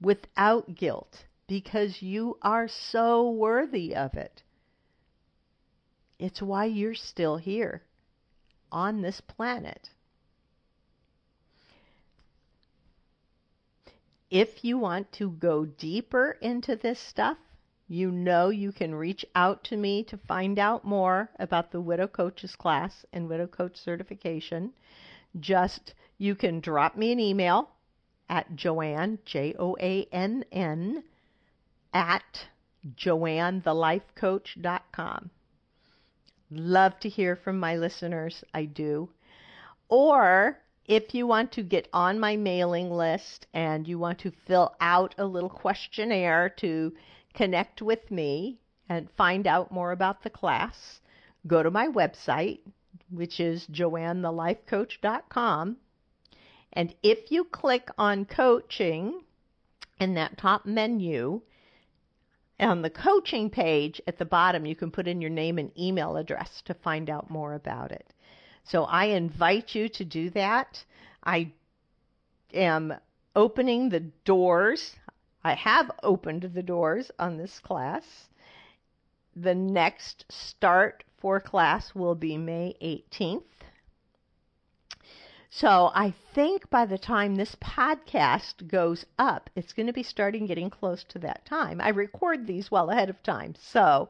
without 0.00 0.76
guilt 0.76 1.24
because 1.48 2.02
you 2.02 2.38
are 2.40 2.68
so 2.68 3.28
worthy 3.32 3.96
of 3.96 4.14
it. 4.14 4.44
It's 6.20 6.40
why 6.40 6.66
you're 6.66 6.94
still 6.94 7.38
here 7.38 7.82
on 8.72 9.02
this 9.02 9.20
planet. 9.20 9.90
If 14.30 14.64
you 14.64 14.78
want 14.78 15.12
to 15.12 15.30
go 15.30 15.66
deeper 15.66 16.38
into 16.40 16.74
this 16.74 16.98
stuff, 16.98 17.36
you 17.86 18.10
know 18.10 18.48
you 18.48 18.72
can 18.72 18.94
reach 18.94 19.26
out 19.34 19.62
to 19.64 19.76
me 19.76 20.02
to 20.04 20.16
find 20.16 20.58
out 20.58 20.86
more 20.86 21.28
about 21.38 21.70
the 21.70 21.82
Widow 21.82 22.08
Coaches 22.08 22.56
class 22.56 23.04
and 23.12 23.28
Widow 23.28 23.46
Coach 23.46 23.76
certification. 23.76 24.72
Just 25.38 25.92
you 26.16 26.34
can 26.34 26.60
drop 26.60 26.96
me 26.96 27.12
an 27.12 27.20
email 27.20 27.68
at 28.30 28.56
Joann, 28.56 29.18
J 29.26 29.54
O 29.58 29.76
A 29.78 30.06
N 30.10 30.46
N, 30.50 31.04
at 31.92 32.46
joannthelifecoach.com. 32.96 35.30
Love 36.52 36.98
to 37.00 37.08
hear 37.08 37.34
from 37.36 37.58
my 37.58 37.76
listeners. 37.76 38.44
I 38.54 38.64
do. 38.64 39.08
Or 39.88 40.58
if 40.86 41.14
you 41.14 41.26
want 41.26 41.52
to 41.52 41.62
get 41.62 41.88
on 41.92 42.20
my 42.20 42.36
mailing 42.36 42.90
list 42.90 43.46
and 43.52 43.86
you 43.88 43.98
want 43.98 44.18
to 44.20 44.30
fill 44.30 44.74
out 44.80 45.14
a 45.18 45.24
little 45.24 45.50
questionnaire 45.50 46.48
to 46.58 46.92
connect 47.34 47.82
with 47.82 48.10
me 48.10 48.58
and 48.88 49.10
find 49.16 49.46
out 49.46 49.72
more 49.72 49.92
about 49.92 50.22
the 50.22 50.30
class, 50.30 51.00
go 51.46 51.62
to 51.62 51.70
my 51.70 51.88
website, 51.88 52.60
which 53.10 53.40
is 53.40 53.66
joannthelifecoach.com 53.68 55.76
and 56.72 56.94
if 57.02 57.30
you 57.30 57.44
click 57.44 57.90
on 57.98 58.24
coaching 58.24 59.24
in 60.00 60.14
that 60.14 60.38
top 60.38 60.64
menu, 60.64 61.42
on 62.62 62.82
the 62.82 62.90
coaching 62.90 63.50
page 63.50 64.00
at 64.06 64.18
the 64.18 64.24
bottom, 64.24 64.64
you 64.66 64.76
can 64.76 64.90
put 64.90 65.08
in 65.08 65.20
your 65.20 65.30
name 65.30 65.58
and 65.58 65.76
email 65.78 66.16
address 66.16 66.62
to 66.66 66.74
find 66.74 67.10
out 67.10 67.30
more 67.30 67.54
about 67.54 67.92
it. 67.92 68.12
So 68.64 68.84
I 68.84 69.06
invite 69.06 69.74
you 69.74 69.88
to 69.90 70.04
do 70.04 70.30
that. 70.30 70.84
I 71.24 71.52
am 72.54 72.94
opening 73.34 73.88
the 73.88 74.00
doors. 74.24 74.94
I 75.42 75.54
have 75.54 75.90
opened 76.02 76.50
the 76.54 76.62
doors 76.62 77.10
on 77.18 77.36
this 77.36 77.58
class. 77.58 78.04
The 79.34 79.54
next 79.54 80.26
start 80.30 81.04
for 81.18 81.40
class 81.40 81.94
will 81.94 82.14
be 82.14 82.36
May 82.36 82.76
18th. 82.82 83.42
So 85.54 85.90
I 85.94 86.14
think 86.32 86.70
by 86.70 86.86
the 86.86 86.96
time 86.96 87.34
this 87.34 87.56
podcast 87.56 88.68
goes 88.68 89.04
up, 89.18 89.50
it's 89.54 89.74
going 89.74 89.86
to 89.86 89.92
be 89.92 90.02
starting 90.02 90.46
getting 90.46 90.70
close 90.70 91.04
to 91.04 91.18
that 91.18 91.44
time. 91.44 91.78
I 91.78 91.90
record 91.90 92.46
these 92.46 92.70
well 92.70 92.88
ahead 92.88 93.10
of 93.10 93.22
time. 93.22 93.54
So 93.60 94.08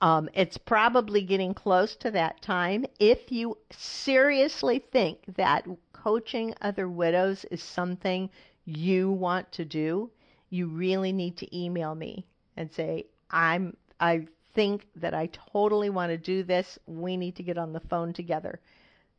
um, 0.00 0.30
it's 0.32 0.56
probably 0.56 1.20
getting 1.20 1.52
close 1.52 1.96
to 1.96 2.10
that 2.12 2.40
time. 2.40 2.86
If 2.98 3.30
you 3.30 3.58
seriously 3.72 4.78
think 4.78 5.18
that 5.36 5.66
coaching 5.92 6.54
other 6.62 6.88
widows 6.88 7.44
is 7.50 7.62
something 7.62 8.30
you 8.64 9.10
want 9.10 9.52
to 9.52 9.66
do, 9.66 10.10
you 10.48 10.68
really 10.68 11.12
need 11.12 11.36
to 11.36 11.56
email 11.56 11.94
me 11.94 12.24
and 12.56 12.72
say, 12.72 13.04
I'm, 13.30 13.76
I 14.00 14.28
think 14.54 14.86
that 14.96 15.12
I 15.12 15.26
totally 15.26 15.90
want 15.90 16.08
to 16.08 16.16
do 16.16 16.42
this. 16.42 16.78
We 16.86 17.18
need 17.18 17.36
to 17.36 17.42
get 17.42 17.58
on 17.58 17.74
the 17.74 17.80
phone 17.80 18.14
together 18.14 18.60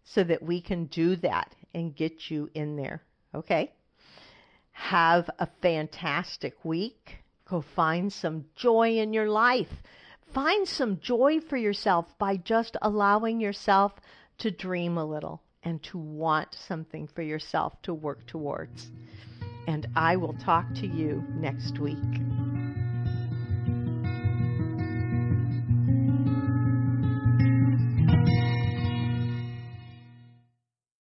so 0.06 0.24
that 0.24 0.42
we 0.42 0.62
can 0.62 0.86
do 0.86 1.16
that 1.18 1.54
and 1.74 1.96
get 1.96 2.32
you 2.32 2.50
in 2.54 2.78
there. 2.78 3.02
Okay? 3.34 3.74
Have 4.72 5.30
a 5.40 5.48
fantastic 5.62 6.64
week. 6.64 7.18
Go 7.50 7.62
find 7.62 8.12
some 8.14 8.46
joy 8.56 8.98
in 8.98 9.14
your 9.14 9.30
life. 9.30 9.82
Find 10.34 10.68
some 10.68 11.00
joy 11.00 11.40
for 11.40 11.58
yourself 11.58 12.18
by 12.18 12.38
just 12.38 12.78
allowing 12.82 13.40
yourself 13.40 13.94
to 14.40 14.52
dream 14.52 14.98
a 14.98 15.06
little 15.06 15.42
and 15.64 15.82
to 15.84 15.98
want 15.98 16.54
something 16.54 17.08
for 17.08 17.22
yourself 17.22 17.82
to 17.84 17.94
work 17.94 18.26
towards. 18.28 18.92
And 19.68 19.88
I 19.96 20.16
will 20.16 20.34
talk 20.34 20.74
to 20.76 20.88
you 20.88 21.24
next 21.40 21.80
week. 21.80 22.35